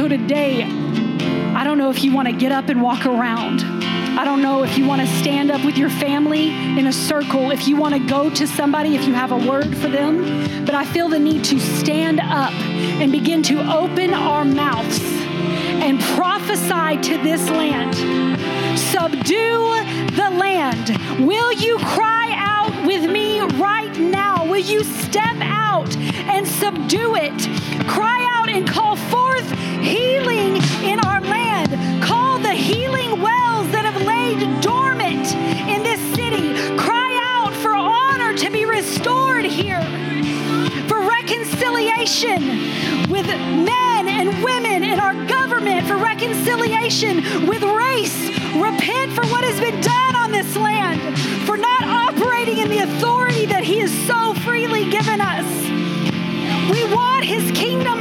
So 0.00 0.08
today, 0.08 0.62
I 0.62 1.62
don't 1.62 1.76
know 1.76 1.90
if 1.90 2.02
you 2.02 2.14
want 2.14 2.26
to 2.26 2.32
get 2.32 2.52
up 2.52 2.70
and 2.70 2.80
walk 2.80 3.04
around. 3.04 3.60
I 4.18 4.24
don't 4.24 4.40
know 4.40 4.64
if 4.64 4.78
you 4.78 4.86
want 4.86 5.02
to 5.02 5.06
stand 5.18 5.50
up 5.50 5.62
with 5.62 5.76
your 5.76 5.90
family 5.90 6.48
in 6.78 6.86
a 6.86 6.92
circle, 6.92 7.50
if 7.50 7.68
you 7.68 7.76
want 7.76 7.92
to 7.94 8.08
go 8.08 8.30
to 8.30 8.46
somebody, 8.46 8.96
if 8.96 9.06
you 9.06 9.12
have 9.12 9.30
a 9.30 9.36
word 9.36 9.76
for 9.76 9.88
them. 9.88 10.64
But 10.64 10.74
I 10.74 10.86
feel 10.86 11.10
the 11.10 11.18
need 11.18 11.44
to 11.44 11.60
stand 11.60 12.18
up 12.18 12.50
and 12.54 13.12
begin 13.12 13.42
to 13.42 13.60
open 13.70 14.14
our 14.14 14.42
mouths 14.42 15.02
and 15.02 16.00
prophesy 16.00 16.96
to 17.02 17.22
this 17.22 17.50
land. 17.50 17.94
Subdue 18.78 20.14
the 20.16 20.30
land. 20.30 20.96
Will 21.26 21.52
you 21.52 21.76
cry 21.76 22.32
out 22.38 22.86
with 22.86 23.04
me 23.10 23.40
right 23.40 23.94
now? 23.98 24.46
Will 24.46 24.64
you 24.64 24.82
step 24.82 25.36
out 25.42 25.94
and 25.94 26.48
subdue 26.48 27.16
it? 27.16 27.86
Cry 27.86 28.24
out 28.24 28.29
and 28.50 28.66
call 28.68 28.96
forth 28.96 29.50
healing 29.80 30.56
in 30.82 30.98
our 31.00 31.20
land. 31.20 32.02
Call 32.02 32.38
the 32.38 32.52
healing 32.52 33.20
wells 33.20 33.70
that 33.70 33.84
have 33.84 34.00
laid 34.02 34.60
dormant 34.60 35.34
in 35.68 35.82
this 35.82 36.00
city. 36.14 36.54
Cry 36.76 37.18
out 37.22 37.52
for 37.54 37.74
honor 37.74 38.36
to 38.36 38.50
be 38.50 38.64
restored 38.64 39.44
here, 39.44 39.82
for 40.88 41.00
reconciliation 41.00 42.42
with 43.08 43.26
men 43.26 44.08
and 44.08 44.42
women 44.42 44.82
in 44.82 44.98
our 44.98 45.14
government, 45.26 45.86
for 45.86 45.96
reconciliation 45.96 47.46
with 47.46 47.62
race. 47.62 48.28
Repent 48.56 49.12
for 49.12 49.24
what 49.26 49.44
has 49.44 49.60
been 49.60 49.80
done 49.80 50.16
on 50.16 50.32
this 50.32 50.56
land, 50.56 51.18
for 51.46 51.56
not 51.56 51.84
operating 51.84 52.58
in 52.58 52.68
the 52.68 52.78
authority 52.78 53.46
that 53.46 53.62
He 53.62 53.78
has 53.78 53.92
so 54.06 54.34
freely 54.42 54.90
given 54.90 55.20
us. 55.20 55.46
We 56.70 56.84
want 56.92 57.24
His 57.24 57.50
kingdom 57.52 58.00